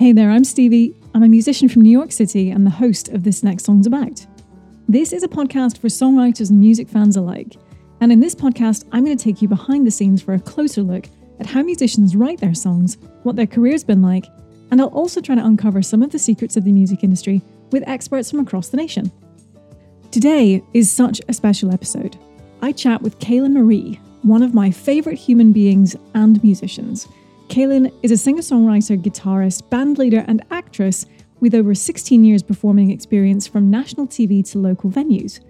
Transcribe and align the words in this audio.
Hey 0.00 0.12
there, 0.12 0.30
I'm 0.30 0.44
Stevie. 0.44 0.96
I'm 1.14 1.22
a 1.22 1.28
musician 1.28 1.68
from 1.68 1.82
New 1.82 1.90
York 1.90 2.10
City 2.10 2.48
and 2.48 2.64
the 2.64 2.70
host 2.70 3.10
of 3.10 3.22
This 3.22 3.42
Next 3.42 3.66
Song's 3.66 3.86
About. 3.86 4.24
This 4.88 5.12
is 5.12 5.22
a 5.22 5.28
podcast 5.28 5.76
for 5.76 5.88
songwriters 5.88 6.48
and 6.48 6.58
music 6.58 6.88
fans 6.88 7.18
alike. 7.18 7.56
And 8.00 8.10
in 8.10 8.18
this 8.18 8.34
podcast, 8.34 8.86
I'm 8.92 9.04
going 9.04 9.18
to 9.18 9.22
take 9.22 9.42
you 9.42 9.48
behind 9.48 9.86
the 9.86 9.90
scenes 9.90 10.22
for 10.22 10.32
a 10.32 10.40
closer 10.40 10.80
look 10.80 11.04
at 11.38 11.44
how 11.44 11.60
musicians 11.60 12.16
write 12.16 12.40
their 12.40 12.54
songs, 12.54 12.96
what 13.24 13.36
their 13.36 13.46
career's 13.46 13.84
been 13.84 14.00
like, 14.00 14.24
and 14.70 14.80
I'll 14.80 14.86
also 14.86 15.20
try 15.20 15.34
to 15.34 15.44
uncover 15.44 15.82
some 15.82 16.02
of 16.02 16.12
the 16.12 16.18
secrets 16.18 16.56
of 16.56 16.64
the 16.64 16.72
music 16.72 17.04
industry 17.04 17.42
with 17.70 17.86
experts 17.86 18.30
from 18.30 18.40
across 18.40 18.70
the 18.70 18.78
nation. 18.78 19.12
Today 20.10 20.62
is 20.72 20.90
such 20.90 21.20
a 21.28 21.34
special 21.34 21.74
episode. 21.74 22.16
I 22.62 22.72
chat 22.72 23.02
with 23.02 23.18
Kaylyn 23.18 23.52
Marie, 23.52 24.00
one 24.22 24.42
of 24.42 24.54
my 24.54 24.70
favourite 24.70 25.18
human 25.18 25.52
beings 25.52 25.94
and 26.14 26.42
musicians. 26.42 27.06
Kaylyn 27.50 27.92
is 28.04 28.12
a 28.12 28.16
singer 28.16 28.42
songwriter, 28.42 28.96
guitarist, 28.96 29.68
bandleader, 29.70 30.24
and 30.28 30.40
actress 30.52 31.04
with 31.40 31.52
over 31.52 31.74
16 31.74 32.22
years 32.22 32.44
performing 32.44 32.92
experience 32.92 33.48
from 33.48 33.68
national 33.68 34.06
TV 34.06 34.48
to 34.52 34.58
local 34.60 34.88
venues. 34.88 35.40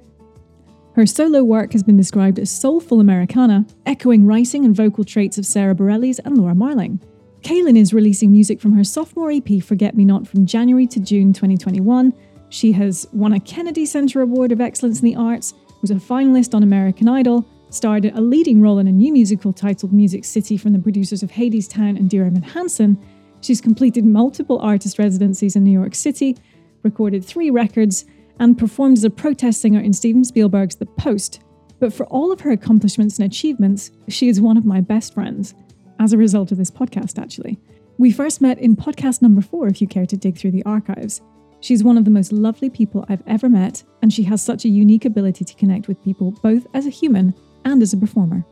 Her 0.95 1.05
solo 1.05 1.45
work 1.45 1.73
has 1.73 1.83
been 1.83 1.99
described 1.99 2.39
as 2.39 2.51
soulful 2.51 3.01
Americana, 3.01 3.67
echoing 3.85 4.25
writing 4.25 4.65
and 4.65 4.75
vocal 4.75 5.05
traits 5.05 5.37
of 5.37 5.45
Sara 5.45 5.75
Bareilles 5.75 6.19
and 6.25 6.39
Laura 6.39 6.55
Marling. 6.55 7.03
Kaylyn 7.43 7.77
is 7.77 7.93
releasing 7.93 8.33
music 8.33 8.63
from 8.63 8.73
her 8.73 8.85
sophomore 8.85 9.31
EP 9.31 9.63
Forget 9.63 9.95
Me 9.95 10.07
Not 10.07 10.27
from 10.27 10.47
January 10.47 10.87
to 10.87 11.01
June 11.01 11.35
2021. 11.35 12.15
She 12.49 12.73
has 12.73 13.07
won 13.13 13.35
a 13.35 13.41
Kennedy 13.41 13.85
Center 13.85 14.23
Award 14.23 14.53
of 14.53 14.63
Excellence 14.63 15.01
in 15.01 15.05
the 15.05 15.17
Arts, 15.17 15.53
was 15.83 15.91
a 15.91 15.97
finalist 15.97 16.55
on 16.55 16.63
American 16.63 17.11
Idol, 17.11 17.47
starred 17.71 18.05
a 18.05 18.21
leading 18.21 18.61
role 18.61 18.79
in 18.79 18.89
a 18.89 18.93
new 18.93 19.13
musical 19.13 19.53
titled 19.53 19.93
Music 19.93 20.25
City 20.25 20.57
from 20.57 20.73
the 20.73 20.79
producers 20.79 21.23
of 21.23 21.31
Hadestown 21.31 21.97
and 21.97 22.11
Dear 22.11 22.27
Evan 22.27 22.43
Hansen. 22.43 22.99
She's 23.41 23.61
completed 23.61 24.05
multiple 24.05 24.59
artist 24.59 24.99
residencies 24.99 25.57
in 25.57 25.65
New 25.65 25.71
York 25.71 25.95
City, 25.95 26.37
recorded 26.83 27.25
three 27.25 27.49
records, 27.51 28.05
and 28.39 28.59
performed 28.59 28.99
as 28.99 29.05
a 29.05 29.11
protest 29.11 29.61
singer 29.61 29.81
in 29.81 29.93
Steven 29.93 30.25
Spielberg's 30.25 30.77
The 30.77 30.87
Post. 30.87 31.43
But 31.79 31.93
for 31.93 32.07
all 32.07 32.33
of 32.33 32.41
her 32.41 32.51
accomplishments 32.51 33.19
and 33.19 33.27
achievements, 33.27 33.91
she 34.09 34.29
is 34.29 34.41
one 34.41 34.57
of 34.57 34.65
my 34.65 34.81
best 34.81 35.15
friends, 35.15 35.55
as 35.99 36.13
a 36.13 36.19
result 36.19 36.51
of 36.53 36.59
this 36.59 36.71
podcast, 36.71 37.23
actually. 37.23 37.59
We 37.99 38.11
first 38.11 38.41
met 38.41 38.59
in 38.59 38.77
podcast 38.77 39.23
number 39.23 39.43
four, 39.43 39.69
if 39.69 39.81
you 39.81 39.87
care 39.87 40.07
to 40.07 40.17
dig 40.17 40.37
through 40.37 40.53
the 40.53 40.65
archives. 40.65 41.21
She's 41.61 41.85
one 41.85 41.99
of 41.99 42.07
the 42.07 42.11
most 42.11 42.33
lovely 42.33 42.71
people 42.71 43.05
I've 43.09 43.23
ever 43.27 43.49
met, 43.49 43.83
and 44.03 44.13
she 44.13 44.23
has 44.25 44.43
such 44.43 44.65
a 44.65 44.71
unique 44.71 45.05
ability 45.05 45.45
to 45.45 45.55
connect 45.55 45.87
with 45.87 46.03
people 46.03 46.33
both 46.43 46.67
as 46.73 46.87
a 46.87 46.91
human 46.91 47.35
and 47.65 47.83
as 47.83 47.93
a 47.93 47.97
performer. 47.97 48.45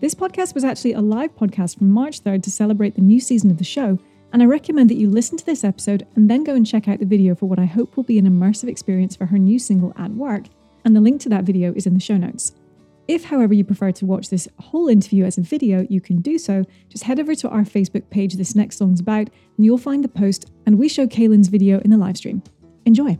This 0.00 0.14
podcast 0.14 0.54
was 0.54 0.64
actually 0.64 0.92
a 0.92 1.00
live 1.00 1.34
podcast 1.34 1.78
from 1.78 1.90
March 1.90 2.22
3rd 2.22 2.42
to 2.42 2.50
celebrate 2.50 2.94
the 2.94 3.00
new 3.00 3.20
season 3.20 3.50
of 3.50 3.58
the 3.58 3.64
show, 3.64 3.98
and 4.32 4.42
I 4.42 4.46
recommend 4.46 4.90
that 4.90 4.98
you 4.98 5.08
listen 5.08 5.38
to 5.38 5.46
this 5.46 5.64
episode 5.64 6.06
and 6.14 6.28
then 6.28 6.44
go 6.44 6.54
and 6.54 6.66
check 6.66 6.88
out 6.88 6.98
the 6.98 7.06
video 7.06 7.34
for 7.34 7.48
what 7.48 7.58
I 7.58 7.64
hope 7.64 7.96
will 7.96 8.04
be 8.04 8.18
an 8.18 8.26
immersive 8.26 8.68
experience 8.68 9.16
for 9.16 9.26
her 9.26 9.38
new 9.38 9.58
single 9.58 9.94
At 9.96 10.10
Work, 10.10 10.44
and 10.84 10.94
the 10.94 11.00
link 11.00 11.20
to 11.22 11.28
that 11.30 11.44
video 11.44 11.72
is 11.74 11.86
in 11.86 11.94
the 11.94 12.00
show 12.00 12.16
notes. 12.16 12.52
If, 13.08 13.24
however, 13.24 13.54
you 13.54 13.64
prefer 13.64 13.92
to 13.92 14.06
watch 14.06 14.28
this 14.28 14.48
whole 14.58 14.88
interview 14.88 15.24
as 15.24 15.38
a 15.38 15.42
video, 15.42 15.86
you 15.88 16.00
can 16.00 16.20
do 16.20 16.38
so. 16.38 16.64
Just 16.88 17.04
head 17.04 17.20
over 17.20 17.34
to 17.36 17.48
our 17.48 17.62
Facebook 17.62 18.10
page, 18.10 18.34
This 18.34 18.54
Next 18.54 18.78
Song's 18.78 19.00
About, 19.00 19.30
and 19.56 19.64
you'll 19.64 19.78
find 19.78 20.02
the 20.02 20.08
post, 20.08 20.50
and 20.66 20.78
we 20.78 20.88
show 20.88 21.06
Kaylyn's 21.06 21.48
video 21.48 21.80
in 21.80 21.90
the 21.90 21.96
live 21.96 22.16
stream. 22.16 22.42
Enjoy! 22.84 23.18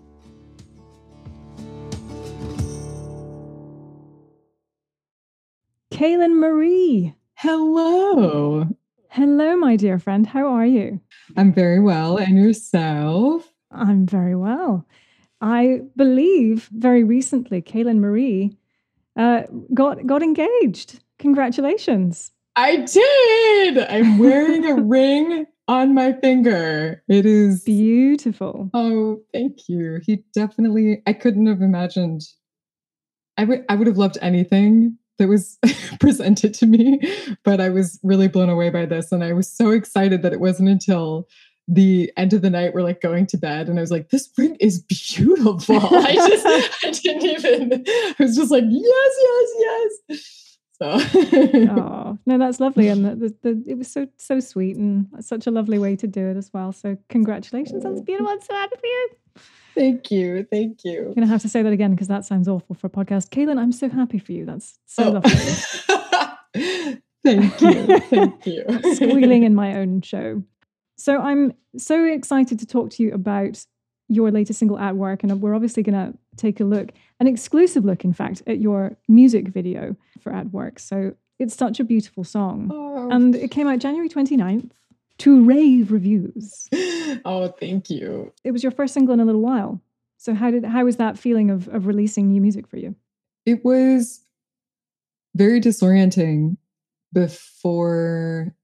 Kaylyn 5.97 6.39
Marie. 6.39 7.15
Hello. 7.37 8.69
Hello, 9.09 9.57
my 9.57 9.77
dear 9.77 9.99
friend. 9.99 10.27
How 10.27 10.47
are 10.47 10.67
you? 10.67 11.01
I'm 11.39 11.55
very 11.55 11.81
well. 11.81 12.19
And 12.19 12.37
yourself? 12.37 13.51
I'm 13.71 14.05
very 14.05 14.37
well. 14.37 14.87
I 15.41 15.81
believe 15.97 16.69
very 16.71 17.03
recently, 17.03 17.63
Kaylyn 17.63 17.97
Marie 17.97 18.59
uh, 19.17 19.45
got 19.73 20.07
got 20.07 20.23
engaged. 20.23 21.03
Congratulations! 21.19 22.31
I 22.57 22.77
did. 22.77 23.79
I'm 23.79 24.19
wearing 24.19 24.67
a 24.67 24.75
ring 24.83 25.47
on 25.67 25.95
my 25.95 26.13
finger. 26.21 27.03
It 27.09 27.25
is 27.25 27.65
beautiful. 27.65 28.69
Oh, 28.75 29.23
thank 29.33 29.67
you. 29.67 30.01
He 30.05 30.25
definitely. 30.35 31.01
I 31.07 31.15
couldn't 31.15 31.47
have 31.47 31.63
imagined. 31.63 32.21
I 33.39 33.45
would. 33.45 33.65
I 33.71 33.77
would 33.77 33.87
have 33.87 33.97
loved 33.97 34.19
anything 34.21 34.99
that 35.19 35.29
was 35.29 35.59
presented 36.01 36.55
to 36.55 36.67
me, 36.67 37.01
but 37.45 37.61
I 37.61 37.69
was 37.69 37.99
really 38.03 38.29
blown 38.29 38.49
away 38.49 38.71
by 38.71 38.87
this, 38.87 39.13
and 39.13 39.25
I 39.25 39.33
was 39.33 39.51
so 39.51 39.71
excited 39.71 40.23
that 40.23 40.33
it 40.33 40.41
wasn't 40.41 40.69
until 40.69 41.27
the 41.69 42.13
end 42.17 42.33
of 42.33 42.43
the 42.43 42.51
night 42.51 42.75
we're 42.75 42.83
like 42.83 43.01
going 43.01 43.27
to 43.27 43.37
bed 43.37 43.69
and 43.69 43.77
i 43.79 43.81
was 43.81 43.91
like 43.91 44.11
this 44.11 44.31
ring 44.39 44.57
is 44.61 44.83
beautiful. 44.83 45.77
I 45.81 46.15
just 46.15 46.47
i 46.85 46.91
didn't 46.91 47.25
even 47.25 47.85
i 47.89 48.15
was 48.21 48.37
just 48.37 48.51
like 48.51 48.65
yes 48.69 49.15
yes 49.21 49.99
yes. 50.09 50.59
So 50.79 50.99
oh 51.73 52.19
no 52.27 52.39
that's 52.39 52.61
lovely 52.61 52.89
and 52.89 53.05
the, 53.05 53.17
the, 53.17 53.37
the, 53.43 53.65
it 53.67 53.79
was 53.79 53.91
so 53.91 54.07
so 54.17 54.39
sweet 54.41 54.77
and 54.77 55.09
such 55.21 55.47
a 55.47 55.51
lovely 55.51 55.79
way 55.79 55.97
to 55.97 56.07
do 56.07 56.29
it 56.29 56.37
as 56.37 56.53
well 56.53 56.71
so 56.71 56.97
congratulations 57.09 57.83
that's 57.83 58.01
oh, 58.01 58.05
beautiful 58.05 58.31
i'm 58.31 58.41
so 58.41 58.55
happy 58.55 58.77
for 58.77 58.87
you 58.87 59.09
Thank 59.77 60.11
you. 60.11 60.47
Thank 60.51 60.85
you. 60.85 61.01
I'm 61.01 61.15
going 61.15 61.21
to 61.21 61.27
have 61.27 61.43
to 61.43 61.49
say 61.51 61.63
that 61.63 61.73
again 61.73 61.91
because 61.91 62.09
that 62.09 62.25
sounds 62.25 62.49
awful 62.49 62.75
for 62.75 62.87
a 62.87 62.91
podcast. 62.91 63.29
Kaylyn, 63.29 63.59
I'm 63.59 63.73
so 63.73 63.91
happy 63.91 64.19
for 64.19 64.33
you. 64.33 64.47
That's 64.47 64.79
so 64.87 65.05
oh. 65.05 65.11
lovely. 65.11 65.31
Thank 67.25 67.61
you. 67.61 68.01
Thank 68.01 68.47
you. 68.47 68.95
Squealing 68.95 69.43
in 69.43 69.55
my 69.55 69.77
own 69.77 70.01
show. 70.01 70.43
So 70.97 71.21
I'm 71.21 71.53
so 71.77 72.05
excited 72.05 72.59
to 72.61 72.67
talk 72.67 72.91
to 72.93 73.03
you 73.03 73.13
about 73.13 73.67
your 74.09 74.31
latest 74.31 74.59
single 74.59 74.79
at 74.79 74.97
work. 74.97 75.23
And 75.23 75.43
we're 75.43 75.55
obviously 75.55 75.83
going 75.83 76.13
to 76.13 76.19
take 76.37 76.59
a 76.61 76.65
look, 76.65 76.93
an 77.21 77.27
exclusive 77.27 77.85
look, 77.85 78.03
in 78.03 78.15
fact, 78.15 78.43
at 78.47 78.61
your 78.61 78.97
music 79.09 79.49
video 79.49 79.95
for 80.23 80.33
At 80.33 80.53
Work. 80.53 80.79
So 80.79 81.15
it's 81.39 81.55
such 81.55 81.81
a 81.81 81.85
beautiful 81.85 82.25
song. 82.25 82.71
Oh. 82.73 83.11
And 83.11 83.35
it 83.35 83.51
came 83.51 83.69
out 83.69 83.81
January 83.81 84.09
29th 84.09 84.71
to 85.19 85.45
rave 85.45 85.93
reviews. 85.93 86.69
Oh, 87.25 87.49
thank 87.49 87.91
you. 87.91 88.33
It 88.45 88.53
was 88.53 88.63
your 88.63 88.73
first 88.73 88.95
single 88.95 89.15
in 89.15 89.21
a 89.21 89.25
little 89.25 89.41
while. 89.41 89.81
So 90.19 90.35
how 90.35 90.51
did 90.51 90.65
how 90.65 90.85
was 90.85 90.97
that 90.97 91.19
feeling 91.19 91.51
of 91.51 91.69
of 91.69 91.87
releasing 91.87 92.29
new 92.29 92.41
music 92.41 92.67
for 92.67 92.77
you? 92.77 92.95
It 93.45 93.65
was 93.65 94.21
very 95.35 95.61
disorienting 95.61 96.57
before 97.13 98.55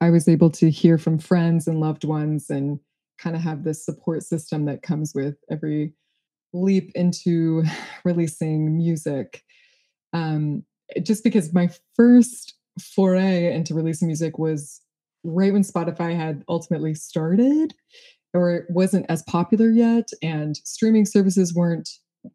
I 0.00 0.10
was 0.10 0.28
able 0.28 0.50
to 0.50 0.70
hear 0.70 0.98
from 0.98 1.18
friends 1.18 1.66
and 1.66 1.80
loved 1.80 2.04
ones 2.04 2.50
and 2.50 2.78
kind 3.18 3.34
of 3.34 3.42
have 3.42 3.64
this 3.64 3.84
support 3.84 4.22
system 4.22 4.64
that 4.66 4.82
comes 4.82 5.12
with 5.14 5.36
every 5.50 5.92
leap 6.52 6.92
into 6.94 7.64
releasing 8.04 8.76
music. 8.76 9.42
Um, 10.12 10.64
just 11.02 11.24
because 11.24 11.52
my 11.52 11.68
first 11.94 12.54
foray 12.80 13.52
into 13.52 13.74
releasing 13.74 14.06
music 14.06 14.38
was 14.38 14.80
right 15.24 15.52
when 15.52 15.62
Spotify 15.62 16.16
had 16.16 16.44
ultimately 16.48 16.94
started, 16.94 17.74
or 18.34 18.52
it 18.52 18.66
wasn't 18.68 19.06
as 19.08 19.22
popular 19.22 19.70
yet, 19.70 20.10
and 20.22 20.56
streaming 20.58 21.04
services 21.06 21.54
weren't 21.54 21.88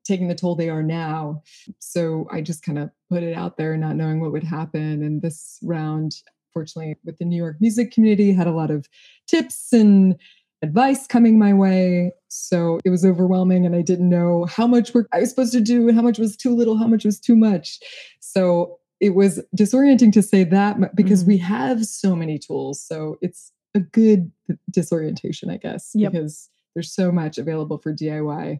taking 0.05 0.27
the 0.27 0.35
toll 0.35 0.55
they 0.55 0.69
are 0.69 0.83
now. 0.83 1.41
So 1.79 2.27
I 2.31 2.41
just 2.41 2.63
kind 2.63 2.79
of 2.79 2.89
put 3.09 3.21
it 3.21 3.35
out 3.35 3.57
there, 3.57 3.77
not 3.77 3.95
knowing 3.95 4.21
what 4.21 4.31
would 4.31 4.43
happen. 4.43 5.03
And 5.03 5.21
this 5.21 5.59
round, 5.61 6.15
fortunately, 6.53 6.95
with 7.03 7.17
the 7.17 7.25
New 7.25 7.37
York 7.37 7.57
music 7.59 7.91
community, 7.91 8.31
had 8.31 8.47
a 8.47 8.53
lot 8.53 8.71
of 8.71 8.87
tips 9.27 9.73
and 9.73 10.15
advice 10.61 11.05
coming 11.05 11.37
my 11.37 11.53
way. 11.53 12.11
So 12.29 12.79
it 12.85 12.89
was 12.89 13.05
overwhelming, 13.05 13.65
and 13.65 13.75
I 13.75 13.81
didn't 13.81 14.09
know 14.09 14.45
how 14.45 14.65
much 14.65 14.93
work 14.93 15.07
I 15.13 15.19
was 15.19 15.29
supposed 15.29 15.51
to 15.53 15.61
do, 15.61 15.91
how 15.91 16.01
much 16.01 16.17
was 16.17 16.37
too 16.37 16.55
little, 16.55 16.77
how 16.77 16.87
much 16.87 17.03
was 17.03 17.19
too 17.19 17.35
much. 17.35 17.79
So 18.21 18.79
it 19.03 19.15
was 19.15 19.41
disorienting 19.53 20.13
to 20.13 20.21
say 20.21 20.45
that 20.45 20.95
because 20.95 21.25
mm. 21.25 21.27
we 21.27 21.37
have 21.39 21.85
so 21.85 22.15
many 22.15 22.39
tools. 22.39 22.81
So 22.81 23.17
it's 23.21 23.51
a 23.75 23.81
good 23.81 24.31
disorientation, 24.71 25.49
I 25.49 25.57
guess, 25.57 25.91
yep. 25.93 26.13
because 26.13 26.49
there's 26.73 26.95
so 26.95 27.11
much 27.11 27.37
available 27.37 27.79
for 27.79 27.93
DIY 27.93 28.59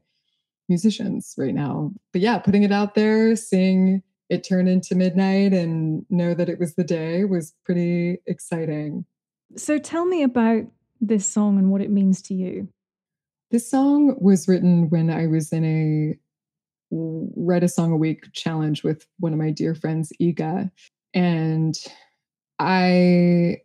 musicians 0.68 1.34
right 1.38 1.54
now. 1.54 1.94
But 2.12 2.22
yeah, 2.22 2.40
putting 2.40 2.64
it 2.64 2.74
out 2.74 2.94
there, 2.94 3.38
seeing 3.38 4.04
it 4.30 4.44
turn 4.44 4.68
into 4.68 4.96
midnight 4.96 5.54
and 5.54 6.06
know 6.10 6.34
that 6.34 6.50
it 6.50 6.60
was 6.60 6.76
the 6.76 6.84
day 6.84 7.24
was 7.24 7.54
pretty 7.64 8.18
exciting. 8.28 9.06
So 9.56 9.78
tell 9.78 10.04
me 10.04 10.24
about 10.24 10.66
this 11.00 11.26
song 11.26 11.58
and 11.58 11.72
what 11.72 11.80
it 11.80 11.90
means 11.90 12.22
to 12.24 12.34
you. 12.34 12.68
This 13.50 13.70
song 13.70 14.18
was 14.20 14.50
written 14.50 14.90
when 14.90 15.10
I 15.10 15.28
was 15.28 15.54
in 15.54 15.64
a 15.64 16.18
write 17.36 17.64
a 17.64 17.68
song 17.68 17.92
a 17.92 17.98
week 17.98 18.32
challenge 18.34 18.84
with 18.84 19.06
one 19.20 19.34
of 19.34 19.40
my 19.40 19.52
dear 19.52 19.76
friends, 19.76 20.12
Iga. 20.22 20.72
And 21.14 21.76
I 22.60 23.58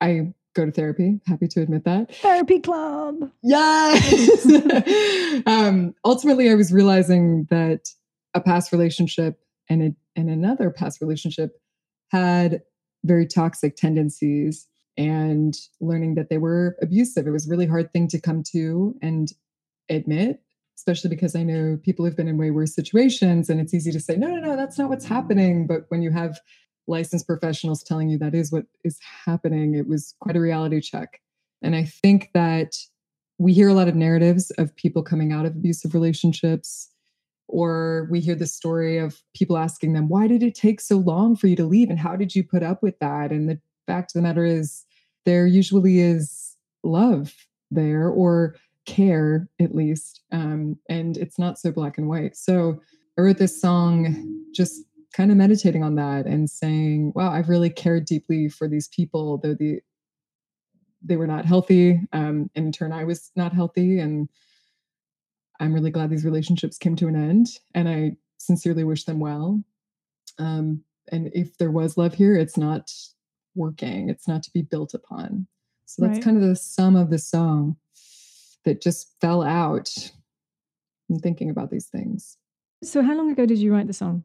I 0.00 0.32
go 0.54 0.64
to 0.64 0.72
therapy. 0.72 1.20
Happy 1.26 1.48
to 1.48 1.62
admit 1.62 1.84
that. 1.84 2.14
Therapy 2.16 2.58
club. 2.60 3.30
Yes. 3.42 4.46
um, 5.46 5.94
ultimately, 6.04 6.50
I 6.50 6.54
was 6.54 6.72
realizing 6.72 7.46
that 7.50 7.88
a 8.34 8.40
past 8.40 8.72
relationship 8.72 9.38
and 9.68 9.82
a, 9.82 9.96
and 10.18 10.30
another 10.30 10.70
past 10.70 11.00
relationship 11.00 11.60
had 12.10 12.62
very 13.04 13.26
toxic 13.26 13.76
tendencies, 13.76 14.66
and 14.96 15.56
learning 15.80 16.14
that 16.14 16.30
they 16.30 16.38
were 16.38 16.76
abusive. 16.80 17.26
It 17.26 17.30
was 17.30 17.46
a 17.46 17.50
really 17.50 17.66
hard 17.66 17.92
thing 17.92 18.08
to 18.08 18.20
come 18.20 18.42
to 18.52 18.96
and 19.02 19.32
admit, 19.88 20.40
especially 20.76 21.10
because 21.10 21.34
I 21.34 21.42
know 21.42 21.78
people 21.82 22.04
have 22.04 22.16
been 22.16 22.28
in 22.28 22.36
way 22.36 22.50
worse 22.50 22.74
situations 22.74 23.48
and 23.48 23.60
it's 23.60 23.74
easy 23.74 23.90
to 23.92 24.00
say, 24.00 24.16
no, 24.16 24.28
no, 24.28 24.36
no, 24.36 24.56
that's 24.56 24.78
not 24.78 24.90
what's 24.90 25.06
happening. 25.06 25.66
But 25.66 25.86
when 25.88 26.02
you 26.02 26.10
have 26.10 26.38
licensed 26.86 27.26
professionals 27.26 27.82
telling 27.82 28.08
you 28.08 28.18
that 28.18 28.34
is 28.34 28.52
what 28.52 28.66
is 28.84 28.98
happening, 29.24 29.74
it 29.74 29.88
was 29.88 30.14
quite 30.20 30.36
a 30.36 30.40
reality 30.40 30.80
check. 30.80 31.20
And 31.62 31.74
I 31.74 31.84
think 31.84 32.30
that 32.34 32.76
we 33.38 33.52
hear 33.52 33.68
a 33.68 33.74
lot 33.74 33.88
of 33.88 33.94
narratives 33.94 34.50
of 34.52 34.74
people 34.76 35.02
coming 35.02 35.32
out 35.32 35.46
of 35.46 35.56
abusive 35.56 35.94
relationships 35.94 36.88
or 37.48 38.08
we 38.10 38.20
hear 38.20 38.34
the 38.34 38.46
story 38.46 38.98
of 38.98 39.20
people 39.34 39.56
asking 39.56 39.92
them 39.92 40.08
why 40.08 40.26
did 40.26 40.42
it 40.42 40.54
take 40.54 40.80
so 40.80 40.96
long 40.96 41.36
for 41.36 41.46
you 41.46 41.54
to 41.54 41.64
leave 41.64 41.90
and 41.90 41.98
how 41.98 42.16
did 42.16 42.34
you 42.34 42.42
put 42.42 42.62
up 42.62 42.82
with 42.82 42.98
that 42.98 43.30
and 43.30 43.48
the 43.48 43.58
fact 43.86 44.10
of 44.10 44.14
the 44.14 44.22
matter 44.22 44.44
is 44.44 44.84
there 45.24 45.46
usually 45.46 46.00
is 46.00 46.56
love 46.82 47.34
there 47.70 48.08
or 48.08 48.56
care 48.86 49.48
at 49.60 49.74
least 49.74 50.22
um, 50.32 50.78
and 50.88 51.16
it's 51.16 51.38
not 51.38 51.58
so 51.58 51.70
black 51.70 51.98
and 51.98 52.08
white. 52.08 52.36
So 52.36 52.80
i 53.18 53.22
wrote 53.22 53.38
this 53.38 53.60
song 53.60 54.44
just 54.54 54.82
kind 55.14 55.30
of 55.30 55.36
meditating 55.36 55.82
on 55.82 55.94
that 55.94 56.26
and 56.26 56.50
saying 56.50 57.12
wow 57.14 57.30
i've 57.30 57.48
really 57.48 57.70
cared 57.70 58.04
deeply 58.04 58.48
for 58.48 58.68
these 58.68 58.88
people 58.88 59.38
though 59.38 59.54
the 59.54 59.80
they 61.02 61.16
were 61.16 61.26
not 61.26 61.46
healthy 61.46 62.00
um, 62.12 62.50
and 62.54 62.66
in 62.66 62.72
turn 62.72 62.92
i 62.92 63.04
was 63.04 63.30
not 63.36 63.54
healthy 63.54 63.98
and 63.98 64.28
i'm 65.60 65.72
really 65.72 65.90
glad 65.90 66.10
these 66.10 66.24
relationships 66.24 66.76
came 66.76 66.94
to 66.96 67.08
an 67.08 67.16
end 67.16 67.46
and 67.74 67.88
i 67.88 68.14
sincerely 68.38 68.84
wish 68.84 69.04
them 69.04 69.18
well. 69.18 69.62
Um, 70.38 70.82
and 71.10 71.30
if 71.32 71.56
there 71.58 71.70
was 71.70 71.96
love 71.96 72.14
here 72.14 72.36
it's 72.36 72.56
not 72.56 72.90
working 73.54 74.10
it's 74.10 74.28
not 74.28 74.42
to 74.44 74.50
be 74.52 74.62
built 74.62 74.94
upon. 74.94 75.46
So 75.86 76.02
that's 76.02 76.18
right. 76.18 76.24
kind 76.24 76.36
of 76.36 76.42
the 76.42 76.56
sum 76.56 76.96
of 76.96 77.10
the 77.10 77.18
song 77.18 77.76
that 78.66 78.82
just 78.82 79.14
fell 79.20 79.42
out 79.42 79.90
in 81.08 81.18
thinking 81.18 81.48
about 81.48 81.70
these 81.70 81.86
things 81.86 82.36
so 82.82 83.02
how 83.02 83.16
long 83.16 83.30
ago 83.30 83.46
did 83.46 83.58
you 83.58 83.72
write 83.72 83.86
the 83.86 83.94
song 83.94 84.22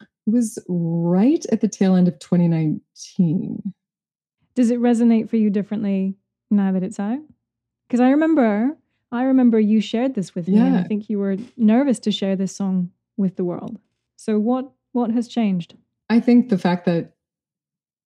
it 0.00 0.30
was 0.30 0.58
right 0.68 1.44
at 1.50 1.60
the 1.60 1.68
tail 1.68 1.96
end 1.96 2.06
of 2.06 2.16
2019 2.20 3.74
does 4.58 4.72
it 4.72 4.80
resonate 4.80 5.30
for 5.30 5.36
you 5.36 5.50
differently 5.50 6.16
now 6.50 6.72
that 6.72 6.82
it's 6.82 6.98
out? 6.98 7.20
Because 7.86 8.00
I 8.00 8.10
remember, 8.10 8.76
I 9.12 9.22
remember 9.22 9.60
you 9.60 9.80
shared 9.80 10.16
this 10.16 10.34
with 10.34 10.48
me, 10.48 10.58
and 10.58 10.76
I 10.76 10.82
think 10.82 11.08
you 11.08 11.20
were 11.20 11.36
nervous 11.56 12.00
to 12.00 12.10
share 12.10 12.34
this 12.34 12.56
song 12.56 12.90
with 13.16 13.36
the 13.36 13.44
world. 13.44 13.78
So 14.16 14.40
what 14.40 14.68
what 14.90 15.12
has 15.12 15.28
changed? 15.28 15.76
I 16.10 16.18
think 16.18 16.48
the 16.48 16.58
fact 16.58 16.86
that 16.86 17.12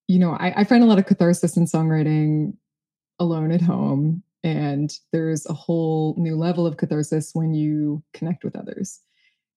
you 0.08 0.19
know 0.19 0.32
I, 0.32 0.52
I 0.58 0.64
find 0.64 0.84
a 0.84 0.87
lot 0.87 0.99
of 0.99 1.06
catharsis 1.06 1.56
in 1.56 1.64
songwriting 1.64 2.52
alone 3.19 3.50
at 3.50 3.62
home, 3.62 4.23
and 4.44 4.99
there's 5.12 5.47
a 5.47 5.53
whole 5.53 6.15
new 6.19 6.37
level 6.37 6.67
of 6.67 6.77
catharsis 6.77 7.31
when 7.35 7.55
you 7.55 8.03
connect 8.12 8.44
with 8.44 8.56
others. 8.56 9.00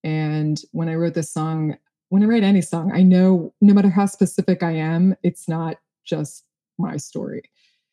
And 0.03 0.61
when 0.71 0.89
I 0.89 0.95
wrote 0.95 1.15
this 1.15 1.31
song, 1.31 1.77
when 2.09 2.21
I 2.21 2.27
write 2.27 2.43
any 2.43 2.61
song, 2.61 2.91
I 2.93 3.01
know 3.01 3.53
no 3.61 3.73
matter 3.73 3.89
how 3.89 4.05
specific 4.05 4.61
I 4.61 4.71
am, 4.71 5.15
it's 5.23 5.49
not 5.49 5.77
just 6.05 6.43
my 6.77 6.97
story. 6.97 7.43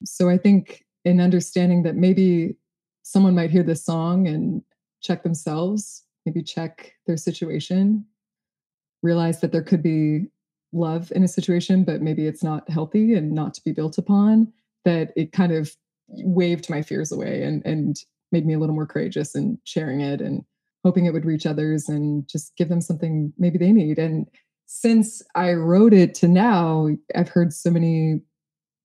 So 0.04 0.28
I 0.28 0.36
think 0.36 0.84
in 1.04 1.20
understanding 1.20 1.82
that 1.84 1.96
maybe 1.96 2.56
someone 3.02 3.34
might 3.34 3.50
hear 3.50 3.62
this 3.62 3.84
song 3.84 4.26
and 4.26 4.62
check 5.00 5.22
themselves, 5.22 6.04
maybe 6.26 6.42
check 6.42 6.92
their 7.06 7.16
situation, 7.16 8.04
realize 9.02 9.40
that 9.40 9.52
there 9.52 9.62
could 9.62 9.82
be 9.82 10.26
love 10.72 11.12
in 11.14 11.24
a 11.24 11.28
situation, 11.28 11.84
but 11.84 12.02
maybe 12.02 12.26
it's 12.26 12.42
not 12.42 12.68
healthy 12.68 13.14
and 13.14 13.32
not 13.32 13.54
to 13.54 13.64
be 13.64 13.72
built 13.72 13.98
upon, 13.98 14.52
that 14.84 15.12
it 15.16 15.32
kind 15.32 15.52
of 15.52 15.74
waved 16.12 16.68
my 16.70 16.82
fears 16.82 17.12
away 17.12 17.42
and 17.42 17.64
and 17.64 17.96
made 18.30 18.46
me 18.46 18.54
a 18.54 18.58
little 18.58 18.74
more 18.74 18.86
courageous 18.86 19.34
in 19.34 19.58
sharing 19.64 20.00
it 20.00 20.20
and 20.20 20.42
hoping 20.84 21.06
it 21.06 21.12
would 21.12 21.24
reach 21.24 21.46
others 21.46 21.88
and 21.88 22.28
just 22.28 22.56
give 22.56 22.68
them 22.68 22.80
something 22.80 23.32
maybe 23.38 23.58
they 23.58 23.72
need. 23.72 23.98
And 23.98 24.26
since 24.66 25.22
I 25.34 25.52
wrote 25.52 25.92
it 25.92 26.14
to 26.16 26.28
now, 26.28 26.88
I've 27.14 27.28
heard 27.28 27.52
so 27.52 27.70
many 27.70 28.20